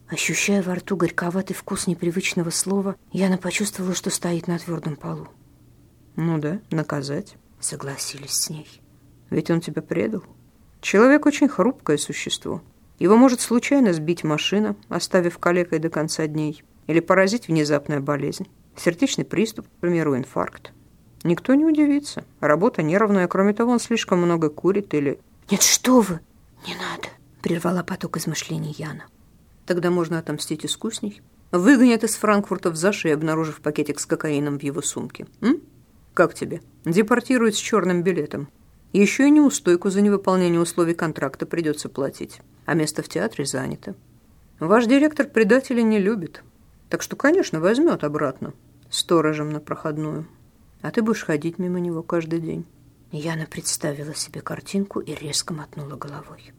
Ощущая 0.09 0.61
во 0.61 0.75
рту 0.75 0.95
горьковатый 0.95 1.55
вкус 1.55 1.87
непривычного 1.87 2.51
слова, 2.51 2.95
Яна 3.11 3.39
почувствовала, 3.39 3.95
что 3.95 4.11
стоит 4.11 4.47
на 4.47 4.59
твердом 4.59 4.95
полу. 4.95 5.27
Ну 6.15 6.37
да, 6.37 6.59
наказать. 6.69 7.35
Согласились 7.59 8.33
с 8.33 8.51
ней. 8.51 8.67
Ведь 9.31 9.49
он 9.49 9.59
тебя 9.59 9.81
предал. 9.81 10.23
Человек 10.81 11.25
очень 11.25 11.47
хрупкое 11.47 11.97
существо. 11.97 12.61
Его 12.99 13.17
может 13.17 13.41
случайно 13.41 13.91
сбить 13.91 14.23
машина, 14.23 14.75
оставив 14.87 15.39
калекой 15.39 15.79
до 15.79 15.89
конца 15.89 16.27
дней, 16.27 16.63
или 16.85 16.99
поразить 16.99 17.47
внезапная 17.47 18.01
болезнь. 18.01 18.47
Сердечный 18.77 19.25
приступ, 19.25 19.65
к 19.67 19.79
примеру, 19.79 20.15
инфаркт. 20.15 20.73
Никто 21.23 21.55
не 21.55 21.65
удивится. 21.65 22.23
Работа 22.39 22.83
нервная, 22.83 23.27
кроме 23.27 23.53
того, 23.55 23.71
он 23.71 23.79
слишком 23.79 24.19
много 24.19 24.51
курит 24.51 24.93
или... 24.93 25.19
«Нет, 25.49 25.63
что 25.63 26.01
вы! 26.01 26.19
Не 26.67 26.75
надо!»— 26.75 27.07
прервала 27.41 27.83
поток 27.83 28.17
измышлений 28.17 28.75
Яна. 28.77 29.05
Тогда 29.65 29.91
можно 29.91 30.19
отомстить 30.19 30.65
искусней. 30.65 31.21
Выгонят 31.51 32.03
из 32.03 32.15
Франкфурта 32.15 32.71
в 32.71 32.75
зашей, 32.75 33.13
обнаружив 33.13 33.61
пакетик 33.61 33.99
с 33.99 34.05
кокаином 34.05 34.59
в 34.59 34.63
его 34.63 34.81
сумке. 34.81 35.27
М? 35.41 35.61
Как 36.13 36.33
тебе? 36.33 36.61
Депортируют 36.85 37.55
с 37.55 37.59
черным 37.59 38.03
билетом. 38.03 38.49
Еще 38.93 39.27
и 39.27 39.31
неустойку 39.31 39.89
за 39.89 40.01
невыполнение 40.01 40.59
условий 40.59 40.95
контракта 40.95 41.45
придется 41.45 41.89
платить. 41.89 42.41
А 42.65 42.73
место 42.73 43.03
в 43.03 43.09
театре 43.09 43.45
занято. 43.45 43.95
Ваш 44.59 44.85
директор 44.85 45.27
предателя 45.27 45.81
не 45.81 45.99
любит. 45.99 46.43
Так 46.89 47.01
что, 47.01 47.15
конечно, 47.15 47.59
возьмет 47.59 48.03
обратно. 48.03 48.53
Сторожем 48.89 49.51
на 49.51 49.59
проходную. 49.59 50.27
А 50.81 50.91
ты 50.91 51.01
будешь 51.01 51.23
ходить 51.23 51.59
мимо 51.59 51.79
него 51.79 52.01
каждый 52.01 52.39
день. 52.39 52.65
Яна 53.11 53.45
представила 53.45 54.13
себе 54.15 54.41
картинку 54.41 54.99
и 54.99 55.13
резко 55.13 55.53
мотнула 55.53 55.95
головой. 55.95 56.53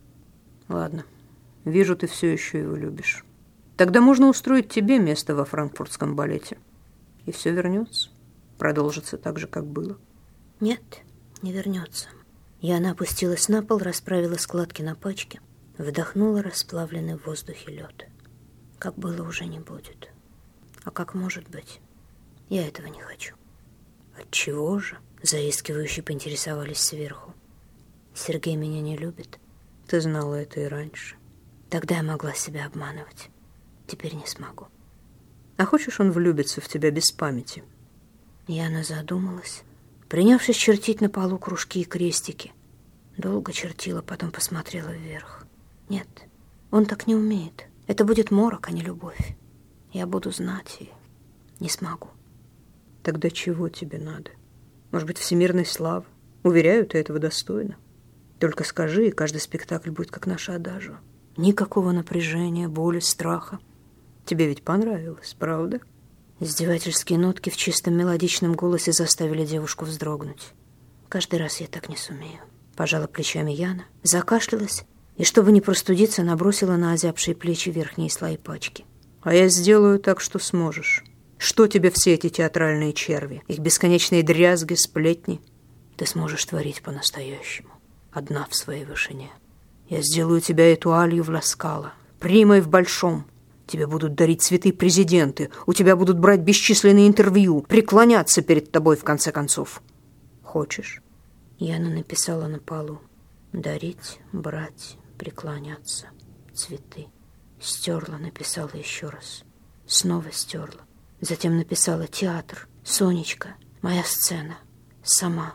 Ладно, 0.70 1.04
вижу, 1.64 1.96
ты 1.96 2.06
все 2.06 2.32
еще 2.32 2.60
его 2.60 2.76
любишь. 2.76 3.24
Тогда 3.76 4.00
можно 4.00 4.28
устроить 4.28 4.68
тебе 4.68 5.00
место 5.00 5.34
во 5.34 5.44
франкфуртском 5.44 6.14
балете. 6.14 6.58
И 7.26 7.32
все 7.32 7.50
вернется. 7.50 8.10
Продолжится 8.56 9.18
так 9.18 9.38
же, 9.38 9.48
как 9.48 9.66
было. 9.66 9.98
Нет, 10.60 11.00
не 11.42 11.52
вернется. 11.52 12.08
Яна 12.60 12.92
опустилась 12.92 13.48
на 13.48 13.62
пол, 13.64 13.78
расправила 13.78 14.36
складки 14.36 14.80
на 14.82 14.94
пачке, 14.94 15.40
вдохнула 15.76 16.40
расплавленный 16.40 17.18
в 17.18 17.26
воздухе 17.26 17.72
лед. 17.72 18.06
Как 18.78 18.94
было, 18.96 19.26
уже 19.26 19.46
не 19.46 19.58
будет. 19.58 20.10
А 20.84 20.92
как 20.92 21.14
может 21.14 21.48
быть? 21.48 21.80
Я 22.48 22.68
этого 22.68 22.86
не 22.86 23.00
хочу. 23.00 23.34
Отчего 24.16 24.78
же? 24.78 24.98
Заискивающе 25.22 26.02
поинтересовались 26.02 26.78
сверху. 26.78 27.34
Сергей 28.14 28.54
меня 28.54 28.80
не 28.80 28.96
любит. 28.96 29.40
Ты 29.90 30.00
знала 30.00 30.36
это 30.36 30.60
и 30.60 30.66
раньше. 30.66 31.16
Тогда 31.68 31.96
я 31.96 32.04
могла 32.04 32.32
себя 32.32 32.66
обманывать. 32.66 33.28
Теперь 33.88 34.14
не 34.14 34.24
смогу. 34.24 34.68
А 35.56 35.64
хочешь, 35.64 35.98
он 35.98 36.12
влюбится 36.12 36.60
в 36.60 36.68
тебя 36.68 36.92
без 36.92 37.10
памяти? 37.10 37.64
Яна 38.46 38.84
задумалась, 38.84 39.64
принявшись 40.08 40.54
чертить 40.54 41.00
на 41.00 41.10
полу 41.10 41.38
кружки 41.38 41.80
и 41.80 41.84
крестики. 41.84 42.52
Долго 43.16 43.52
чертила, 43.52 44.00
потом 44.00 44.30
посмотрела 44.30 44.90
вверх. 44.90 45.44
Нет, 45.88 46.06
он 46.70 46.86
так 46.86 47.08
не 47.08 47.16
умеет. 47.16 47.64
Это 47.88 48.04
будет 48.04 48.30
морок, 48.30 48.68
а 48.68 48.70
не 48.70 48.82
любовь. 48.82 49.36
Я 49.92 50.06
буду 50.06 50.30
знать 50.30 50.76
и 50.78 50.88
не 51.58 51.68
смогу. 51.68 52.10
Тогда 53.02 53.28
чего 53.28 53.68
тебе 53.68 53.98
надо? 53.98 54.30
Может 54.92 55.08
быть, 55.08 55.18
всемирной 55.18 55.66
славы? 55.66 56.06
Уверяю, 56.44 56.86
ты 56.86 56.98
этого 56.98 57.18
достойна. 57.18 57.76
Только 58.40 58.64
скажи, 58.64 59.08
и 59.08 59.12
каждый 59.12 59.40
спектакль 59.40 59.90
будет 59.90 60.10
как 60.10 60.26
наша 60.26 60.54
адажа. 60.54 60.98
Никакого 61.36 61.92
напряжения, 61.92 62.68
боли, 62.68 62.98
страха. 62.98 63.58
Тебе 64.24 64.46
ведь 64.48 64.62
понравилось, 64.62 65.36
правда? 65.38 65.80
Издевательские 66.40 67.18
нотки 67.18 67.50
в 67.50 67.56
чистом 67.56 67.98
мелодичном 67.98 68.54
голосе 68.54 68.92
заставили 68.92 69.44
девушку 69.44 69.84
вздрогнуть. 69.84 70.54
Каждый 71.10 71.38
раз 71.38 71.60
я 71.60 71.66
так 71.66 71.90
не 71.90 71.96
сумею. 71.96 72.40
Пожала 72.76 73.06
плечами 73.06 73.52
Яна, 73.52 73.84
закашлялась 74.02 74.84
и, 75.18 75.24
чтобы 75.24 75.52
не 75.52 75.60
простудиться, 75.60 76.22
набросила 76.22 76.76
на 76.76 76.92
озябшие 76.92 77.34
плечи 77.34 77.68
верхние 77.68 78.08
слои 78.08 78.38
пачки. 78.38 78.86
А 79.20 79.34
я 79.34 79.48
сделаю 79.48 79.98
так, 79.98 80.20
что 80.20 80.38
сможешь. 80.38 81.04
Что 81.36 81.66
тебе 81.66 81.90
все 81.90 82.14
эти 82.14 82.30
театральные 82.30 82.94
черви? 82.94 83.42
Их 83.48 83.58
бесконечные 83.58 84.22
дрязги, 84.22 84.74
сплетни? 84.74 85.42
Ты 85.96 86.06
сможешь 86.06 86.46
творить 86.46 86.80
по-настоящему. 86.80 87.79
Одна 88.12 88.46
в 88.50 88.54
своей 88.54 88.84
вышине. 88.84 89.30
Я 89.88 90.02
сделаю 90.02 90.40
тебя 90.40 90.72
этуалью 90.72 91.24
в 91.24 91.30
Ласкало, 91.30 91.92
примой 92.18 92.60
в 92.60 92.68
Большом. 92.68 93.24
Тебе 93.66 93.86
будут 93.86 94.14
дарить 94.14 94.42
цветы 94.42 94.72
президенты, 94.72 95.50
у 95.66 95.72
тебя 95.72 95.94
будут 95.94 96.18
брать 96.18 96.40
бесчисленные 96.40 97.06
интервью, 97.06 97.62
преклоняться 97.62 98.42
перед 98.42 98.72
тобой, 98.72 98.96
в 98.96 99.04
конце 99.04 99.30
концов. 99.30 99.80
Хочешь? 100.42 101.02
Яна 101.58 101.90
написала 101.90 102.48
на 102.48 102.58
полу. 102.58 103.00
Дарить, 103.52 104.18
брать, 104.32 104.96
преклоняться. 105.18 106.06
Цветы. 106.52 107.06
Стерла, 107.60 108.18
написала 108.18 108.70
еще 108.74 109.08
раз. 109.08 109.44
Снова 109.86 110.32
стерла. 110.32 110.80
Затем 111.20 111.58
написала 111.58 112.06
«Театр», 112.06 112.66
«Сонечка», 112.82 113.56
«Моя 113.82 114.02
сцена», 114.04 114.56
«Сама», 115.02 115.54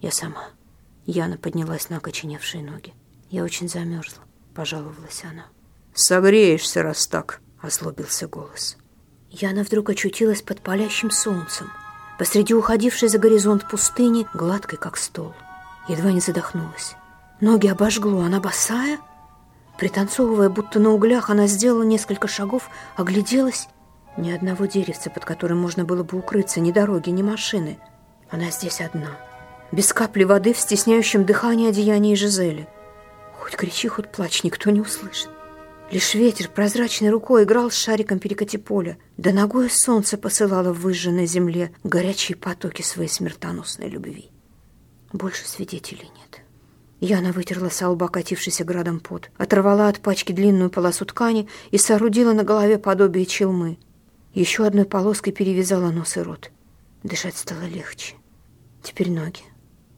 «Я 0.00 0.10
сама». 0.10 0.48
Яна 1.06 1.38
поднялась 1.38 1.88
на 1.88 1.98
окоченевшие 1.98 2.64
ноги. 2.64 2.92
«Я 3.30 3.44
очень 3.44 3.68
замерзла»,— 3.68 4.24
пожаловалась 4.54 5.22
она. 5.24 5.46
«Согреешься, 5.94 6.82
раз 6.82 7.06
так»,— 7.06 7.40
озлобился 7.62 8.26
голос. 8.26 8.76
Яна 9.30 9.62
вдруг 9.62 9.90
очутилась 9.90 10.42
под 10.42 10.60
палящим 10.60 11.10
солнцем, 11.10 11.70
посреди 12.18 12.54
уходившей 12.54 13.08
за 13.08 13.18
горизонт 13.18 13.68
пустыни, 13.68 14.26
гладкой, 14.34 14.78
как 14.78 14.96
стол. 14.96 15.34
Едва 15.88 16.10
не 16.10 16.20
задохнулась. 16.20 16.96
Ноги 17.40 17.68
обожгло, 17.68 18.22
она 18.22 18.40
босая. 18.40 18.98
Пританцовывая, 19.78 20.48
будто 20.48 20.80
на 20.80 20.90
углях, 20.90 21.30
она 21.30 21.46
сделала 21.46 21.82
несколько 21.82 22.28
шагов, 22.28 22.68
огляделась 22.96 23.68
ни 24.16 24.30
одного 24.30 24.64
деревца, 24.66 25.10
под 25.10 25.24
которым 25.24 25.58
можно 25.60 25.84
было 25.84 26.02
бы 26.02 26.18
укрыться, 26.18 26.60
ни 26.60 26.72
дороги, 26.72 27.10
ни 27.10 27.22
машины. 27.22 27.78
Она 28.30 28.50
здесь 28.50 28.80
одна, 28.80 29.10
без 29.72 29.92
капли 29.92 30.24
воды 30.24 30.52
в 30.52 30.58
стесняющем 30.58 31.24
дыхании 31.24 31.68
одеянии 31.68 32.14
Жизели. 32.14 32.68
Хоть 33.38 33.56
кричи, 33.56 33.88
хоть 33.88 34.10
плачь, 34.10 34.42
никто 34.44 34.70
не 34.70 34.80
услышит. 34.80 35.28
Лишь 35.90 36.14
ветер 36.14 36.48
прозрачной 36.48 37.10
рукой 37.10 37.44
играл 37.44 37.70
с 37.70 37.76
шариком 37.76 38.18
перекати 38.18 38.58
поля, 38.58 38.98
да 39.16 39.32
ногой 39.32 39.70
солнце 39.70 40.18
посылало 40.18 40.72
в 40.72 40.80
выжженной 40.80 41.26
земле 41.26 41.72
горячие 41.84 42.36
потоки 42.36 42.82
своей 42.82 43.08
смертоносной 43.08 43.88
любви. 43.88 44.30
Больше 45.12 45.46
свидетелей 45.46 46.10
нет. 46.16 46.40
Яна 46.98 47.30
вытерла 47.30 47.68
с 47.68 47.86
лба 47.86 48.08
катившийся 48.08 48.64
градом 48.64 48.98
пот, 48.98 49.30
оторвала 49.36 49.88
от 49.88 50.00
пачки 50.00 50.32
длинную 50.32 50.70
полосу 50.70 51.04
ткани 51.04 51.48
и 51.70 51.78
соорудила 51.78 52.32
на 52.32 52.42
голове 52.42 52.78
подобие 52.78 53.26
челмы. 53.26 53.78
Еще 54.34 54.66
одной 54.66 54.86
полоской 54.86 55.32
перевязала 55.32 55.90
нос 55.90 56.16
и 56.16 56.20
рот. 56.20 56.50
Дышать 57.04 57.36
стало 57.36 57.64
легче. 57.66 58.16
Теперь 58.82 59.10
ноги. 59.10 59.42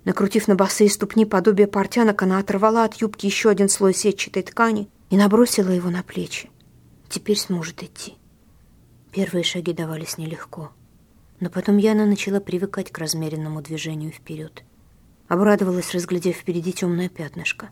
Накрутив 0.09 0.49
на 0.49 0.55
босые 0.55 0.89
ступни 0.89 1.27
подобие 1.27 1.67
портянок, 1.67 2.23
она 2.23 2.39
оторвала 2.39 2.85
от 2.85 2.95
юбки 2.95 3.27
еще 3.27 3.51
один 3.51 3.69
слой 3.69 3.93
сетчатой 3.93 4.43
ткани 4.43 4.89
и 5.11 5.19
набросила 5.19 5.69
его 5.69 5.91
на 5.91 6.03
плечи. 6.03 6.49
Теперь 7.11 7.37
сможет 7.37 7.83
идти. 7.83 8.15
Первые 9.13 9.45
шаги 9.45 9.75
давались 9.75 10.17
нелегко. 10.17 10.73
Но 11.41 11.51
потом 11.51 11.77
Яна 11.77 12.07
начала 12.07 12.41
привыкать 12.41 12.91
к 12.91 12.97
размеренному 12.97 13.61
движению 13.61 14.11
вперед. 14.11 14.65
Обрадовалась, 15.29 15.93
разглядев 15.93 16.37
впереди 16.37 16.73
темное 16.73 17.11
пятнышко. 17.11 17.69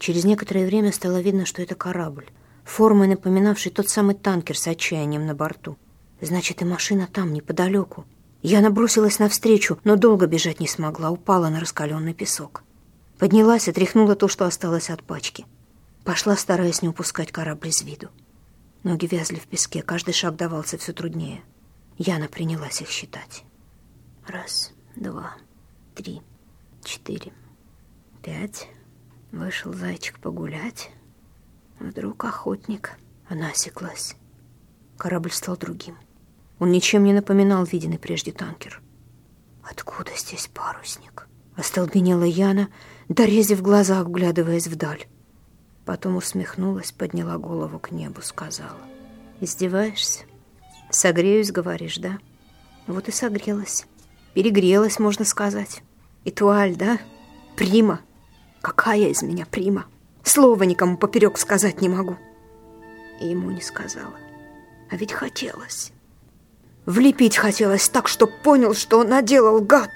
Через 0.00 0.24
некоторое 0.24 0.66
время 0.66 0.90
стало 0.90 1.20
видно, 1.20 1.46
что 1.46 1.62
это 1.62 1.76
корабль, 1.76 2.26
формой 2.64 3.06
напоминавший 3.06 3.70
тот 3.70 3.88
самый 3.88 4.16
танкер 4.16 4.58
с 4.58 4.66
отчаянием 4.66 5.24
на 5.24 5.36
борту. 5.36 5.76
Значит, 6.20 6.62
и 6.62 6.64
машина 6.64 7.06
там, 7.06 7.32
неподалеку. 7.32 8.06
Я 8.42 8.60
набросилась 8.60 9.18
навстречу, 9.18 9.78
но 9.84 9.96
долго 9.96 10.26
бежать 10.26 10.60
не 10.60 10.68
смогла, 10.68 11.10
упала 11.10 11.48
на 11.48 11.60
раскаленный 11.60 12.14
песок. 12.14 12.62
Поднялась 13.18 13.68
и 13.68 13.72
тряхнула 13.72 14.14
то, 14.14 14.28
что 14.28 14.44
осталось 14.44 14.90
от 14.90 15.02
пачки. 15.02 15.46
Пошла, 16.04 16.36
стараясь 16.36 16.82
не 16.82 16.88
упускать 16.88 17.32
корабль 17.32 17.68
из 17.68 17.82
виду. 17.82 18.10
Ноги 18.82 19.06
вязли 19.06 19.36
в 19.36 19.46
песке, 19.46 19.82
каждый 19.82 20.14
шаг 20.14 20.36
давался 20.36 20.78
все 20.78 20.92
труднее. 20.92 21.42
Яна 21.98 22.28
принялась 22.28 22.82
их 22.82 22.88
считать. 22.88 23.42
Раз, 24.26 24.72
два, 24.94 25.34
три, 25.94 26.22
четыре, 26.84 27.32
пять. 28.22 28.68
Вышел 29.32 29.72
зайчик 29.72 30.20
погулять. 30.20 30.90
Вдруг 31.80 32.24
охотник. 32.24 32.92
Она 33.28 33.50
осеклась. 33.50 34.14
Корабль 34.96 35.32
стал 35.32 35.56
другим. 35.56 35.96
Он 36.58 36.70
ничем 36.70 37.04
не 37.04 37.12
напоминал 37.12 37.64
виденный 37.64 37.98
прежде 37.98 38.32
танкер. 38.32 38.80
«Откуда 39.62 40.10
здесь 40.16 40.48
парусник?» 40.52 41.28
Остолбенела 41.56 42.24
Яна, 42.24 42.68
дорезив 43.08 43.62
глаза, 43.62 44.02
вглядываясь 44.04 44.66
вдаль. 44.66 45.06
Потом 45.84 46.16
усмехнулась, 46.16 46.92
подняла 46.92 47.38
голову 47.38 47.78
к 47.78 47.90
небу, 47.90 48.20
сказала. 48.22 48.80
«Издеваешься? 49.40 50.24
Согреюсь, 50.90 51.52
говоришь, 51.52 51.98
да? 51.98 52.18
Вот 52.86 53.08
и 53.08 53.12
согрелась. 53.12 53.86
Перегрелась, 54.34 54.98
можно 54.98 55.24
сказать. 55.24 55.82
И 56.24 56.30
туаль, 56.30 56.76
да? 56.76 56.98
Прима. 57.56 58.00
Какая 58.60 59.08
из 59.08 59.22
меня 59.22 59.46
прима? 59.46 59.86
Слова 60.22 60.62
никому 60.64 60.96
поперек 60.96 61.38
сказать 61.38 61.80
не 61.80 61.88
могу». 61.88 62.16
И 63.20 63.28
ему 63.28 63.50
не 63.50 63.62
сказала. 63.62 64.16
А 64.90 64.96
ведь 64.96 65.12
хотелось. 65.12 65.92
Влепить 66.86 67.36
хотелось 67.36 67.88
так, 67.88 68.06
что 68.06 68.28
понял, 68.28 68.72
что 68.72 69.00
он 69.00 69.08
наделал, 69.08 69.60
гад. 69.60 69.90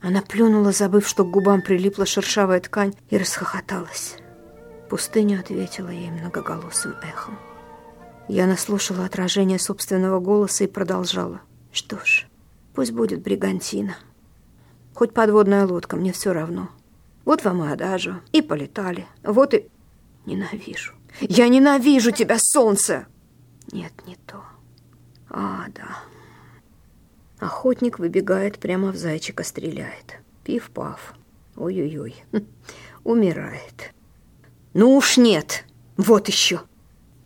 Она 0.00 0.22
плюнула, 0.22 0.70
забыв, 0.70 1.06
что 1.06 1.24
к 1.24 1.30
губам 1.30 1.62
прилипла 1.62 2.06
шершавая 2.06 2.60
ткань, 2.60 2.94
и 3.10 3.18
расхохоталась. 3.18 4.16
Пустыня 4.88 5.40
ответила 5.40 5.88
ей 5.88 6.10
многоголосым 6.10 6.94
эхом. 7.02 7.38
Я 8.28 8.46
наслушала 8.46 9.04
отражение 9.04 9.58
собственного 9.58 10.20
голоса 10.20 10.64
и 10.64 10.68
продолжала. 10.68 11.40
Что 11.72 11.96
ж, 12.04 12.26
пусть 12.74 12.92
будет 12.92 13.22
бригантина. 13.22 13.96
Хоть 14.94 15.12
подводная 15.12 15.66
лодка, 15.66 15.96
мне 15.96 16.12
все 16.12 16.32
равно. 16.32 16.68
Вот 17.24 17.44
вам 17.44 17.64
и 17.64 17.72
адажу, 17.72 18.16
и 18.30 18.42
полетали. 18.42 19.06
Вот 19.24 19.54
и... 19.54 19.68
Ненавижу. 20.24 20.92
Я 21.20 21.48
ненавижу 21.48 22.12
тебя, 22.12 22.36
солнце! 22.38 23.06
Нет, 23.72 23.92
не 24.06 24.16
то. 24.26 24.44
А, 25.34 25.66
да. 25.74 25.98
Охотник 27.38 27.98
выбегает, 27.98 28.58
прямо 28.58 28.92
в 28.92 28.96
зайчика 28.96 29.42
стреляет. 29.44 30.20
Пиф-паф. 30.44 31.14
Ой-ой-ой. 31.56 32.22
Умирает. 33.04 33.94
Ну 34.74 34.94
уж 34.94 35.16
нет. 35.16 35.64
Вот 35.96 36.28
еще. 36.28 36.60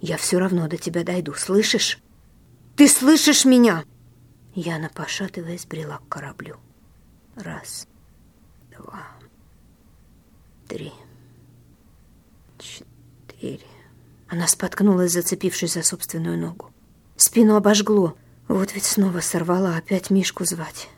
Я 0.01 0.17
все 0.19 0.39
равно 0.39 0.69
до 0.69 0.77
тебя 0.77 1.03
дойду, 1.03 1.35
слышишь? 1.35 2.01
Ты 2.77 2.89
слышишь 2.89 3.45
меня? 3.45 3.85
Яна, 4.55 4.89
пошатываясь, 4.95 5.67
брела 5.67 5.99
к 5.99 6.09
кораблю. 6.09 6.57
Раз, 7.35 7.89
два, 8.71 9.07
три, 10.69 10.93
четыре. 12.59 13.67
Она 14.29 14.47
споткнулась, 14.47 15.13
зацепившись 15.13 15.75
за 15.75 15.83
собственную 15.83 16.39
ногу. 16.39 16.71
Спину 17.17 17.57
обожгло. 17.57 18.15
Вот 18.49 18.75
ведь 18.75 18.85
снова 18.85 19.21
сорвала 19.21 19.77
опять 19.77 20.11
Мишку 20.11 20.45
звать. 20.45 20.89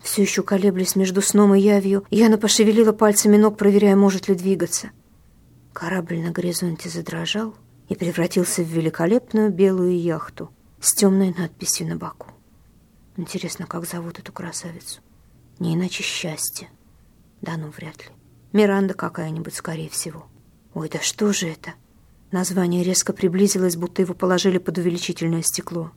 Все 0.00 0.22
еще 0.22 0.42
колеблясь 0.42 0.96
между 0.96 1.22
сном 1.22 1.54
и 1.54 1.60
явью, 1.60 2.04
Яна 2.10 2.38
пошевелила 2.38 2.92
пальцами 2.92 3.36
ног, 3.36 3.56
проверяя, 3.56 3.96
может 3.96 4.28
ли 4.28 4.34
двигаться. 4.34 4.90
Корабль 5.72 6.20
на 6.20 6.30
горизонте 6.30 6.88
задрожал 6.88 7.54
и 7.88 7.94
превратился 7.94 8.62
в 8.62 8.68
великолепную 8.68 9.50
белую 9.50 10.00
яхту 10.00 10.50
с 10.80 10.94
темной 10.94 11.34
надписью 11.36 11.88
на 11.88 11.96
боку. 11.96 12.28
Интересно, 13.16 13.66
как 13.66 13.86
зовут 13.86 14.18
эту 14.18 14.32
красавицу? 14.32 15.00
Не 15.58 15.74
иначе 15.74 16.02
счастье. 16.02 16.68
Да 17.40 17.56
ну, 17.56 17.70
вряд 17.70 17.98
ли. 18.04 18.12
Миранда 18.52 18.94
какая-нибудь, 18.94 19.54
скорее 19.54 19.88
всего. 19.88 20.26
Ой, 20.74 20.88
да 20.88 21.00
что 21.00 21.32
же 21.32 21.48
это? 21.48 21.74
Название 22.36 22.84
резко 22.84 23.14
приблизилось, 23.14 23.76
будто 23.76 24.02
его 24.02 24.12
положили 24.12 24.58
под 24.58 24.76
увеличительное 24.76 25.40
стекло. 25.40 25.90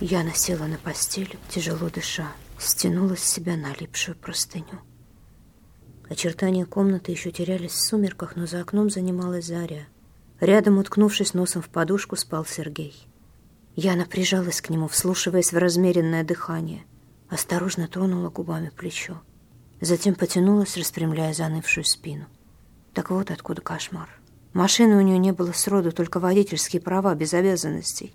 Я 0.00 0.22
насела 0.22 0.64
на 0.64 0.78
постель, 0.78 1.38
тяжело 1.50 1.90
дыша, 1.90 2.32
стянула 2.58 3.14
с 3.14 3.22
себя 3.22 3.58
налипшую 3.58 4.16
простыню. 4.16 4.80
Очертания 6.08 6.64
комнаты 6.64 7.12
еще 7.12 7.30
терялись 7.30 7.72
в 7.72 7.82
сумерках, 7.82 8.36
но 8.36 8.46
за 8.46 8.62
окном 8.62 8.88
занималась 8.88 9.44
заря. 9.44 9.86
Рядом, 10.40 10.78
уткнувшись 10.78 11.34
носом 11.34 11.60
в 11.60 11.68
подушку, 11.68 12.16
спал 12.16 12.46
Сергей. 12.46 13.06
Яна 13.76 14.06
прижалась 14.06 14.62
к 14.62 14.70
нему, 14.70 14.88
вслушиваясь 14.88 15.52
в 15.52 15.58
размеренное 15.58 16.24
дыхание. 16.24 16.86
Осторожно 17.28 17.86
тронула 17.86 18.30
губами 18.30 18.70
плечо. 18.74 19.20
Затем 19.80 20.14
потянулась, 20.14 20.76
распрямляя 20.76 21.32
занывшую 21.32 21.84
спину. 21.84 22.26
Так 22.94 23.10
вот 23.10 23.30
откуда 23.30 23.62
кошмар. 23.62 24.08
Машины 24.52 24.96
у 24.96 25.00
нее 25.00 25.18
не 25.18 25.32
было 25.32 25.52
сроду, 25.52 25.92
только 25.92 26.18
водительские 26.18 26.82
права, 26.82 27.14
без 27.14 27.32
обязанностей. 27.34 28.14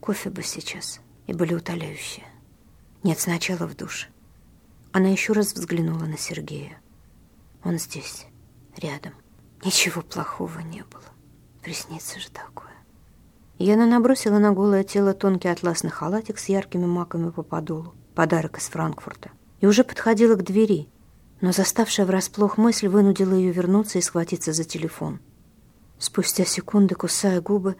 Кофе 0.00 0.30
бы 0.30 0.42
сейчас 0.42 1.00
и 1.26 1.32
были 1.32 1.54
утоляющие. 1.54 2.26
Нет, 3.02 3.20
сначала 3.20 3.66
в 3.66 3.76
душ. 3.76 4.08
Она 4.92 5.08
еще 5.08 5.32
раз 5.32 5.52
взглянула 5.52 6.04
на 6.04 6.18
Сергея. 6.18 6.80
Он 7.64 7.78
здесь, 7.78 8.26
рядом. 8.76 9.12
Ничего 9.64 10.02
плохого 10.02 10.58
не 10.58 10.82
было. 10.82 11.04
Приснится 11.62 12.18
же 12.18 12.28
такое. 12.30 12.72
Яна 13.58 13.86
набросила 13.86 14.38
на 14.38 14.52
голое 14.52 14.82
тело 14.82 15.14
тонкий 15.14 15.48
атласный 15.48 15.90
халатик 15.90 16.38
с 16.38 16.48
яркими 16.48 16.86
маками 16.86 17.30
по 17.30 17.42
подолу. 17.42 17.94
Подарок 18.16 18.58
из 18.58 18.64
Франкфурта. 18.64 19.30
И 19.62 19.66
уже 19.66 19.84
подходила 19.84 20.34
к 20.34 20.42
двери, 20.42 20.88
но 21.40 21.52
заставшая 21.52 22.04
врасплох 22.04 22.58
мысль 22.58 22.88
вынудила 22.88 23.32
ее 23.32 23.52
вернуться 23.52 23.98
и 23.98 24.02
схватиться 24.02 24.52
за 24.52 24.64
телефон. 24.64 25.20
Спустя 25.98 26.44
секунды, 26.44 26.96
кусая 26.96 27.40
губы, 27.40 27.76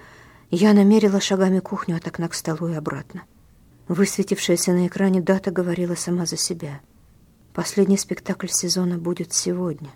я 0.48 0.74
намерила 0.74 1.20
шагами 1.20 1.58
кухню 1.58 1.96
от 1.96 2.06
окна 2.06 2.28
к 2.28 2.34
столу 2.34 2.68
и 2.68 2.74
обратно. 2.74 3.24
Высветившаяся 3.88 4.72
на 4.72 4.86
экране 4.86 5.20
дата 5.20 5.50
говорила 5.50 5.96
сама 5.96 6.24
за 6.24 6.36
себя. 6.36 6.80
Последний 7.52 7.98
спектакль 7.98 8.46
сезона 8.46 8.96
будет 8.96 9.32
сегодня. 9.32 9.90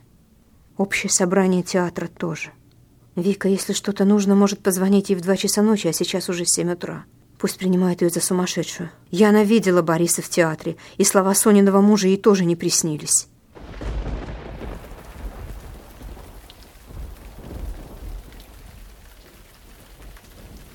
Общее 0.76 1.08
собрание 1.08 1.62
театра 1.62 2.08
тоже. 2.08 2.50
Вика, 3.14 3.48
если 3.48 3.72
что-то 3.72 4.04
нужно, 4.04 4.34
может 4.34 4.60
позвонить 4.60 5.10
ей 5.10 5.16
в 5.16 5.20
два 5.20 5.36
часа 5.36 5.62
ночи, 5.62 5.86
а 5.86 5.92
сейчас 5.92 6.28
уже 6.28 6.46
семь 6.46 6.72
утра. 6.72 7.04
Пусть 7.38 7.58
принимает 7.58 8.02
ее 8.02 8.08
за 8.08 8.20
сумасшедшую. 8.20 8.90
Я 9.10 9.30
видела 9.42 9.82
Бориса 9.82 10.22
в 10.22 10.28
театре, 10.28 10.76
и 10.96 11.04
слова 11.04 11.34
Сониного 11.34 11.80
мужа 11.80 12.08
ей 12.08 12.16
тоже 12.16 12.44
не 12.44 12.56
приснились. 12.56 13.28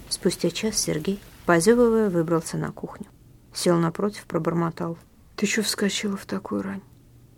Спустя 0.10 0.52
час 0.52 0.78
Сергей, 0.78 1.20
позевывая, 1.48 2.10
выбрался 2.12 2.58
на 2.58 2.72
кухню. 2.72 3.08
Сел 3.54 3.78
напротив, 3.78 4.26
пробормотал. 4.26 4.98
«Ты 5.36 5.48
что 5.48 5.64
вскочила 5.64 6.16
в 6.16 6.28
такую 6.28 6.62
рань?» 6.62 6.84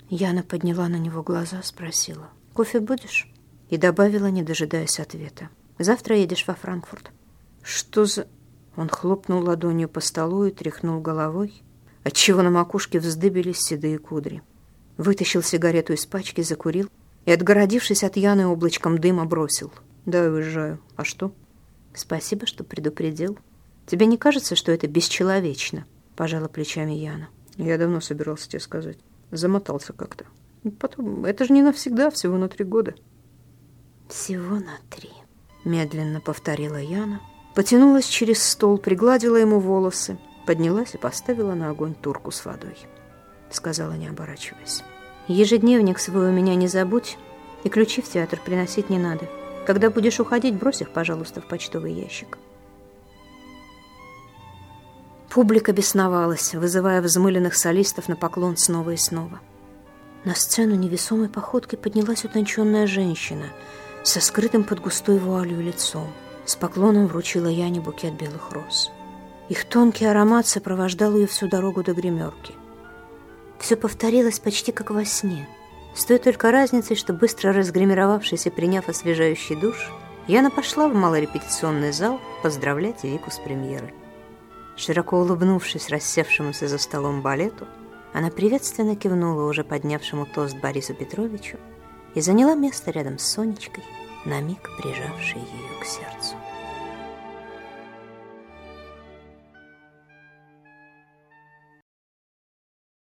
Яна 0.09 0.43
подняла 0.43 0.89
на 0.89 0.97
него 0.97 1.23
глаза, 1.23 1.61
спросила. 1.63 2.29
«Кофе 2.53 2.81
будешь?» 2.81 3.31
И 3.69 3.77
добавила, 3.77 4.27
не 4.27 4.43
дожидаясь 4.43 4.99
ответа. 4.99 5.49
«Завтра 5.79 6.17
едешь 6.17 6.45
во 6.45 6.55
Франкфурт». 6.55 7.11
«Что 7.61 8.03
за...» 8.03 8.27
Он 8.75 8.89
хлопнул 8.89 9.43
ладонью 9.43 9.87
по 9.87 9.99
столу 9.99 10.45
и 10.45 10.51
тряхнул 10.51 10.99
головой, 10.99 11.61
отчего 12.03 12.41
на 12.41 12.49
макушке 12.49 12.99
вздыбились 12.99 13.59
седые 13.59 13.99
кудри. 13.99 14.41
Вытащил 14.97 15.43
сигарету 15.43 15.93
из 15.93 16.05
пачки, 16.05 16.41
закурил 16.41 16.89
и, 17.25 17.31
отгородившись 17.31 18.03
от 18.03 18.17
Яны 18.17 18.47
облачком 18.47 18.97
дыма, 18.97 19.25
бросил. 19.25 19.71
«Да, 20.05 20.23
уезжаю. 20.23 20.79
А 20.95 21.03
что?» 21.03 21.33
«Спасибо, 21.93 22.45
что 22.47 22.63
предупредил. 22.63 23.37
Тебе 23.85 24.05
не 24.05 24.17
кажется, 24.17 24.55
что 24.55 24.71
это 24.71 24.87
бесчеловечно?» 24.87 25.85
Пожала 26.15 26.47
плечами 26.47 26.93
Яна. 26.93 27.29
«Я 27.57 27.77
давно 27.77 28.01
собирался 28.01 28.49
тебе 28.49 28.59
сказать. 28.59 28.97
Замотался 29.31 29.93
как-то. 29.93 30.25
Потом, 30.79 31.25
это 31.25 31.45
же 31.45 31.53
не 31.53 31.61
навсегда, 31.61 32.09
всего 32.09 32.37
на 32.37 32.49
три 32.49 32.65
года». 32.65 32.95
«Всего 34.09 34.55
на 34.55 34.77
три»,— 34.89 35.09
медленно 35.63 36.19
повторила 36.19 36.77
Яна, 36.77 37.21
потянулась 37.53 38.05
через 38.05 38.43
стол, 38.43 38.77
пригладила 38.77 39.35
ему 39.37 39.59
волосы, 39.59 40.17
поднялась 40.45 40.93
и 40.95 40.97
поставила 40.97 41.53
на 41.53 41.69
огонь 41.69 41.95
турку 41.95 42.31
с 42.31 42.45
водой. 42.45 42.77
Сказала, 43.49 43.93
не 43.93 44.07
оборачиваясь. 44.07 44.83
«Ежедневник 45.27 45.99
свой 45.99 46.29
у 46.29 46.31
меня 46.31 46.55
не 46.55 46.67
забудь, 46.67 47.17
и 47.63 47.69
ключи 47.69 48.01
в 48.01 48.09
театр 48.09 48.39
приносить 48.43 48.89
не 48.89 48.97
надо». 48.97 49.27
Когда 49.65 49.89
будешь 49.89 50.19
уходить, 50.19 50.55
брось 50.55 50.81
их, 50.81 50.89
пожалуйста, 50.89 51.41
в 51.41 51.45
почтовый 51.45 51.93
ящик. 51.93 52.37
Публика 55.29 55.71
бесновалась, 55.71 56.53
вызывая 56.53 57.01
взмыленных 57.01 57.55
солистов 57.55 58.07
на 58.07 58.15
поклон 58.15 58.57
снова 58.57 58.91
и 58.91 58.97
снова. 58.97 59.39
На 60.25 60.35
сцену 60.35 60.75
невесомой 60.75 61.29
походкой 61.29 61.79
поднялась 61.79 62.23
утонченная 62.23 62.87
женщина 62.87 63.47
со 64.03 64.19
скрытым 64.21 64.63
под 64.63 64.81
густой 64.81 65.17
вуалью 65.17 65.61
лицом. 65.61 66.07
С 66.45 66.55
поклоном 66.55 67.07
вручила 67.07 67.47
Яне 67.47 67.79
букет 67.79 68.13
белых 68.13 68.51
роз. 68.51 68.91
Их 69.49 69.65
тонкий 69.65 70.05
аромат 70.05 70.47
сопровождал 70.47 71.15
ее 71.15 71.27
всю 71.27 71.47
дорогу 71.47 71.83
до 71.83 71.93
гримерки. 71.93 72.53
Все 73.59 73.75
повторилось 73.75 74.39
почти 74.39 74.71
как 74.71 74.91
во 74.91 75.05
сне– 75.05 75.47
с 75.93 76.05
той 76.05 76.17
только 76.17 76.51
разницей, 76.51 76.95
что 76.95 77.13
быстро 77.13 77.53
разгримировавшись 77.53 78.47
и 78.47 78.49
приняв 78.49 78.89
освежающий 78.89 79.55
душ, 79.55 79.91
Яна 80.27 80.49
пошла 80.49 80.87
в 80.87 80.95
малорепетиционный 80.95 81.91
зал 81.91 82.19
поздравлять 82.41 83.03
Вику 83.03 83.29
с 83.29 83.39
премьерой. 83.39 83.93
Широко 84.75 85.19
улыбнувшись 85.19 85.89
рассевшемуся 85.89 86.67
за 86.67 86.77
столом 86.79 87.21
балету, 87.21 87.67
она 88.13 88.29
приветственно 88.29 88.95
кивнула 88.95 89.47
уже 89.47 89.63
поднявшему 89.63 90.25
тост 90.25 90.57
Борису 90.57 90.95
Петровичу 90.95 91.57
и 92.15 92.21
заняла 92.21 92.55
место 92.55 92.89
рядом 92.89 93.19
с 93.19 93.23
Сонечкой, 93.23 93.83
на 94.25 94.41
миг 94.41 94.69
прижавшей 94.77 95.41
ее 95.41 95.79
к 95.81 95.85
сердцу. 95.85 96.35